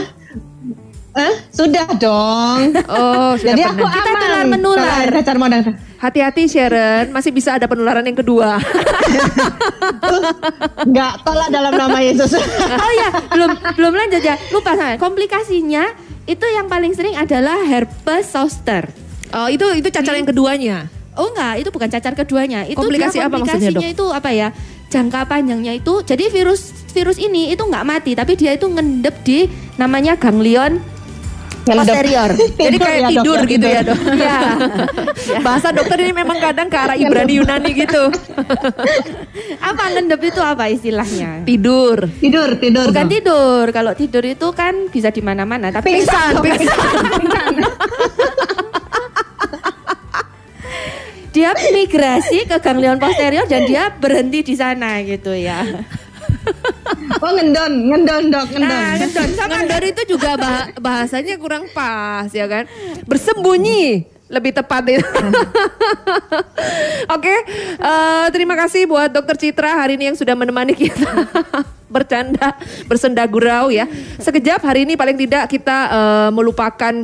[1.14, 2.74] Eh, sudah dong.
[2.90, 3.86] Oh, sudah Jadi pernah.
[3.86, 4.47] aku Kita aman.
[4.51, 5.07] menular.
[5.14, 5.74] Cacar datang.
[6.03, 8.59] Hati-hati Sharon, masih bisa ada penularan yang kedua.
[10.84, 12.34] Enggak, tolak dalam nama Yesus.
[12.82, 14.34] oh ya belum belum lanjut ya.
[14.51, 14.99] Lupa sama.
[14.99, 15.95] Komplikasinya
[16.26, 18.90] itu yang paling sering adalah herpes zoster.
[19.30, 20.90] Oh, itu itu cacar yang keduanya.
[21.15, 22.67] Oh enggak, itu bukan cacar keduanya.
[22.67, 24.49] Itu Komplikasi dia apa maksudnya, komplikasinya itu apa ya?
[24.91, 29.51] Jangka panjangnya itu jadi virus virus ini itu nggak mati tapi dia itu ngendep di
[29.75, 30.79] namanya ganglion
[31.65, 32.31] posterior.
[32.67, 34.01] Jadi kayak ya, dok, tidur ya, gitu ya, Dok.
[34.15, 34.41] Iya.
[35.47, 38.12] Bahasa dokter ini memang kadang ke arah Ibrani Yunani gitu.
[39.73, 41.43] apa ngendep itu apa istilahnya?
[41.49, 42.05] Tidur.
[42.21, 42.87] Tidur, tidur.
[42.93, 43.12] Bukan dong.
[43.17, 43.65] tidur.
[43.73, 47.55] Kalau tidur itu kan bisa di mana-mana tapi Pingsan, pingsan.
[51.35, 55.66] Dia migrasi ke ganglion posterior dan dia berhenti di sana gitu ya.
[57.18, 58.70] Oh ngendon, ngendon dok, ngendon.
[58.70, 62.70] Nah, ngendon sama Ngendor itu juga bah- bahasanya kurang pas ya kan.
[63.09, 65.05] Bersembunyi lebih tepat itu.
[67.16, 67.35] Oke,
[67.80, 71.09] eh, terima kasih buat Dokter Citra hari ini yang sudah menemani kita
[71.95, 72.55] bercanda,
[72.87, 73.89] bersenda gurau ya.
[74.20, 76.95] Sekejap hari ini paling tidak kita eh, melupakan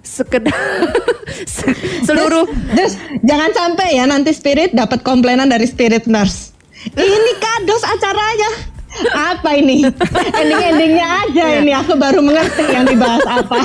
[0.00, 0.54] sekedar
[1.56, 6.52] se- seluruh Terus jangan sampai ya nanti spirit dapat komplainan dari spirit nurse.
[6.96, 8.50] Ini kados acaranya.
[9.14, 9.86] Apa ini?
[10.34, 11.58] Ending-endingnya aja Iya.
[11.62, 13.56] ini aku baru mengerti yang dibahas apa.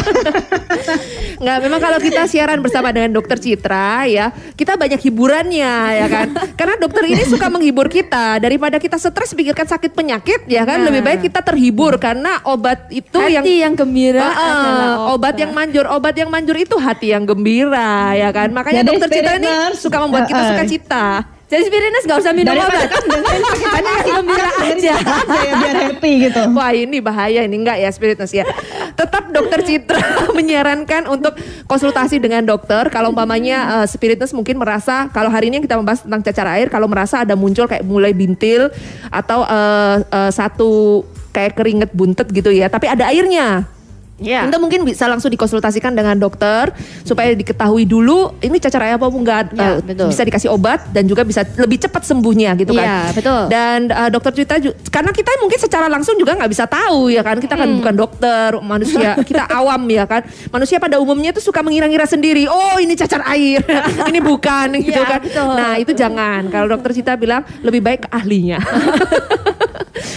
[1.41, 6.27] Nggak, memang kalau kita siaran bersama dengan dokter Citra ya, kita banyak hiburannya ya kan.
[6.59, 10.81] Karena dokter ini suka menghibur kita daripada kita stres pikirkan sakit penyakit ya kan.
[10.81, 10.93] Nah.
[10.93, 15.51] Lebih baik kita terhibur karena obat itu Hati yang yang gembira ah, adalah obat yang
[15.51, 18.53] manjur, obat yang manjur itu hati yang gembira ya kan.
[18.53, 21.34] Makanya Jadi dokter Citra ini suka membuat kita suka cita.
[21.45, 22.89] Jadi Spiritus gak usah minum Daripada obat.
[22.89, 24.95] kan dengerin hati, gembira aja.
[24.97, 26.41] aja ya biar happy gitu.
[26.57, 28.49] Wah ini bahaya ini enggak ya spiritness ya.
[28.97, 30.01] Tetap dokter Citra
[30.37, 31.37] menyarankan untuk
[31.69, 32.89] konsultasi dengan dokter.
[32.89, 36.89] Kalau umpamanya uh, spiritness mungkin merasa kalau hari ini kita membahas tentang cacar air, kalau
[36.89, 38.73] merasa ada muncul kayak mulai bintil
[39.13, 43.74] atau uh, uh, satu kayak keringet buntet gitu ya, tapi ada airnya.
[44.15, 44.41] Ya.
[44.41, 46.71] Anda mungkin bisa langsung dikonsultasikan dengan dokter
[47.03, 50.07] supaya diketahui dulu ini cacar air apa enggak Ya, eh, betul.
[50.07, 52.79] bisa dikasih obat dan juga bisa lebih cepat sembuhnya gitu kan.
[52.81, 53.41] Iya, betul.
[53.47, 57.21] Dan uh, dokter Cita ju- karena kita mungkin secara langsung juga nggak bisa tahu ya
[57.21, 57.77] kan kita kan Hmm.
[57.77, 62.77] bukan dokter manusia kita awam ya kan manusia pada umumnya itu suka mengira-ngira sendiri oh
[62.77, 63.59] ini cacar air
[64.09, 65.19] ini bukan gitu Iya, kan.
[65.19, 65.51] betul.
[65.51, 68.63] Nah itu jangan kalau dokter Cita bilang lebih baik ke ahlinya.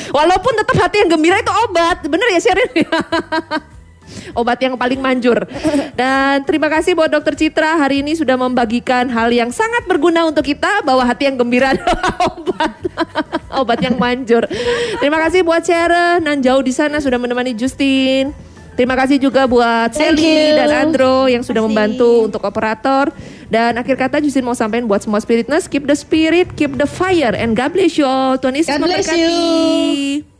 [0.09, 2.71] Walaupun tetap hati yang gembira itu obat bener ya Sherin?
[4.33, 5.45] Obat yang paling manjur.
[5.95, 10.47] Dan terima kasih buat Dokter Citra hari ini sudah membagikan hal yang sangat berguna untuk
[10.47, 12.01] kita bahwa hati yang gembira adalah
[12.35, 12.73] obat.
[13.53, 14.45] obat yang manjur.
[14.99, 18.35] Terima kasih buat Sharon dan jauh di sana sudah menemani Justin.
[18.79, 21.67] Terima kasih juga buat Sally dan Andro yang sudah Kasih.
[21.67, 23.11] membantu untuk operator.
[23.51, 27.35] Dan akhir kata Justin mau sampaikan buat semua spiritness, keep the spirit, keep the fire,
[27.35, 28.39] and God bless you all.
[28.39, 30.31] Tuhan Yesus memberkati.